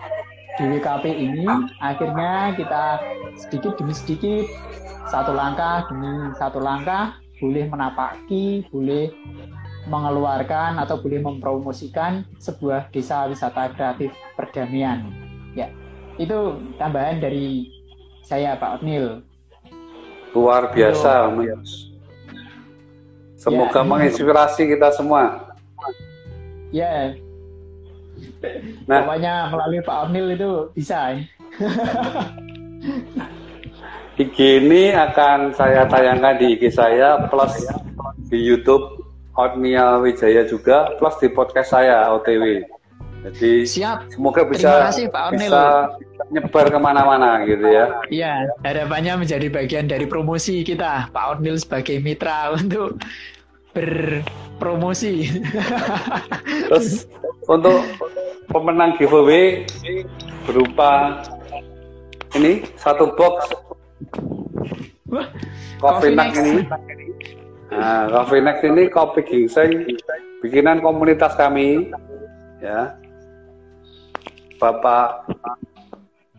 DWKP 0.57 1.05
ini, 1.13 1.45
akhirnya 1.85 2.57
kita 2.57 3.05
sedikit 3.37 3.77
demi 3.77 3.93
sedikit, 3.93 4.49
satu 5.13 5.37
langkah 5.37 5.85
demi 5.93 6.33
satu 6.41 6.57
langkah, 6.57 7.21
boleh 7.37 7.69
menapaki, 7.69 8.65
boleh 8.73 9.13
mengeluarkan 9.93 10.81
atau 10.81 10.97
boleh 11.05 11.21
mempromosikan 11.21 12.25
sebuah 12.41 12.89
desa 12.97 13.29
wisata 13.29 13.77
kreatif 13.77 14.09
perdamaian. 14.41 15.05
Ya, 15.53 15.69
itu 16.21 16.61
tambahan 16.77 17.21
dari 17.21 17.80
saya 18.31 18.55
Pak 18.55 18.79
Otnil. 18.79 19.27
Luar 20.31 20.71
biasa, 20.71 21.27
Semoga 23.35 23.83
ya, 23.83 23.89
menginspirasi 23.91 24.71
kita 24.71 24.95
semua. 24.95 25.51
Ya. 26.71 27.19
Nah, 28.87 29.03
pokoknya 29.03 29.51
melalui 29.51 29.83
Pak 29.83 29.97
Otnil 30.07 30.39
itu 30.39 30.71
bisa. 30.79 31.19
IG 34.21 34.37
ini 34.63 34.95
akan 34.95 35.51
saya 35.57 35.89
tayangkan 35.91 36.39
di 36.39 36.55
IG 36.55 36.71
saya 36.71 37.27
plus 37.27 37.67
di 38.31 38.39
YouTube 38.39 39.11
Otniel 39.35 40.07
Wijaya 40.07 40.47
juga 40.47 40.95
plus 41.03 41.19
di 41.19 41.27
podcast 41.33 41.75
saya 41.75 42.07
OTW. 42.15 42.63
Jadi 43.21 43.69
siap. 43.69 44.09
Semoga 44.09 44.49
bisa 44.49 44.89
kasih, 44.89 45.13
Pak 45.13 45.37
bisa 45.37 45.93
nyebar 46.33 46.73
ke 46.73 46.79
mana-mana 46.81 47.45
gitu 47.45 47.67
ya. 47.69 47.87
Iya, 48.09 48.49
harapannya 48.65 49.27
menjadi 49.27 49.47
bagian 49.53 49.91
dari 49.91 50.09
promosi 50.09 50.65
kita, 50.65 51.13
Pak 51.13 51.25
Ornil 51.37 51.61
sebagai 51.61 52.01
mitra 52.01 52.55
untuk 52.57 52.97
berpromosi. 53.77 55.29
Terus 56.71 57.05
untuk 57.45 57.85
pemenang 58.51 58.97
giveaway 58.97 59.69
berupa 60.49 61.23
ini 62.35 62.67
satu 62.79 63.15
box 63.15 63.53
Coffee 65.83 66.15
Next 66.15 66.39
ini. 66.39 66.63
Nah, 67.71 68.07
Coffee 68.11 68.43
Next 68.43 68.63
ini 68.67 68.87
kopi 68.91 69.23
ginseng 69.27 69.87
bikinan 70.41 70.81
komunitas 70.81 71.35
kami 71.37 71.91
ya 72.63 72.95
Bapak 74.61 75.25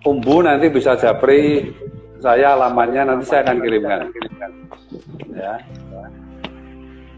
Umbu 0.06 0.46
nanti 0.46 0.70
bisa 0.70 0.94
japri 0.98 1.74
saya 2.22 2.54
alamannya 2.54 3.02
nanti 3.10 3.26
saya 3.26 3.42
akan 3.50 3.58
kirimkan. 3.66 4.14
Ya. 5.34 5.58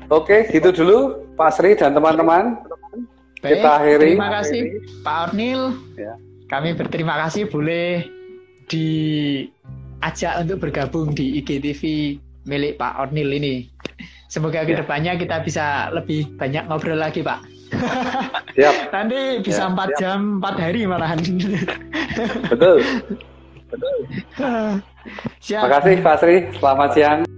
Oke, 0.07 0.47
gitu 0.51 0.71
dulu 0.71 1.27
Pak 1.35 1.51
Sri 1.59 1.75
dan 1.75 1.91
teman-teman. 1.91 2.55
Kita 3.43 3.83
akhiri. 3.83 4.15
Terima 4.15 4.31
kasih 4.39 4.79
Pak 5.03 5.17
Ornil. 5.27 5.75
Ya. 5.99 6.15
Kami 6.47 6.71
berterima 6.79 7.19
kasih 7.27 7.51
boleh 7.51 8.07
diajak 8.71 10.33
untuk 10.47 10.63
bergabung 10.63 11.11
di 11.11 11.43
IGTV 11.43 12.15
milik 12.47 12.79
Pak 12.79 13.03
Ornil 13.03 13.35
ini. 13.35 13.67
Semoga 14.31 14.63
ya. 14.63 14.67
ke 14.71 14.73
depannya 14.79 15.19
kita 15.19 15.43
bisa 15.43 15.91
lebih 15.91 16.31
banyak 16.39 16.63
ngobrol 16.71 16.95
lagi 16.99 17.19
Pak. 17.19 17.52
Siap. 18.55 18.75
Nanti 18.93 19.19
bisa 19.41 19.63
empat 19.69 19.89
ya, 19.95 19.97
jam, 19.99 20.37
empat 20.37 20.55
hari 20.61 20.81
malahan. 20.85 21.19
Betul. 22.51 22.77
Betul. 23.73 23.97
Siap. 25.41 25.61
Terima 25.65 25.73
kasih 25.81 25.93
Pak 26.05 26.15
Sri. 26.21 26.37
Selamat 26.61 26.89
siang. 26.93 27.32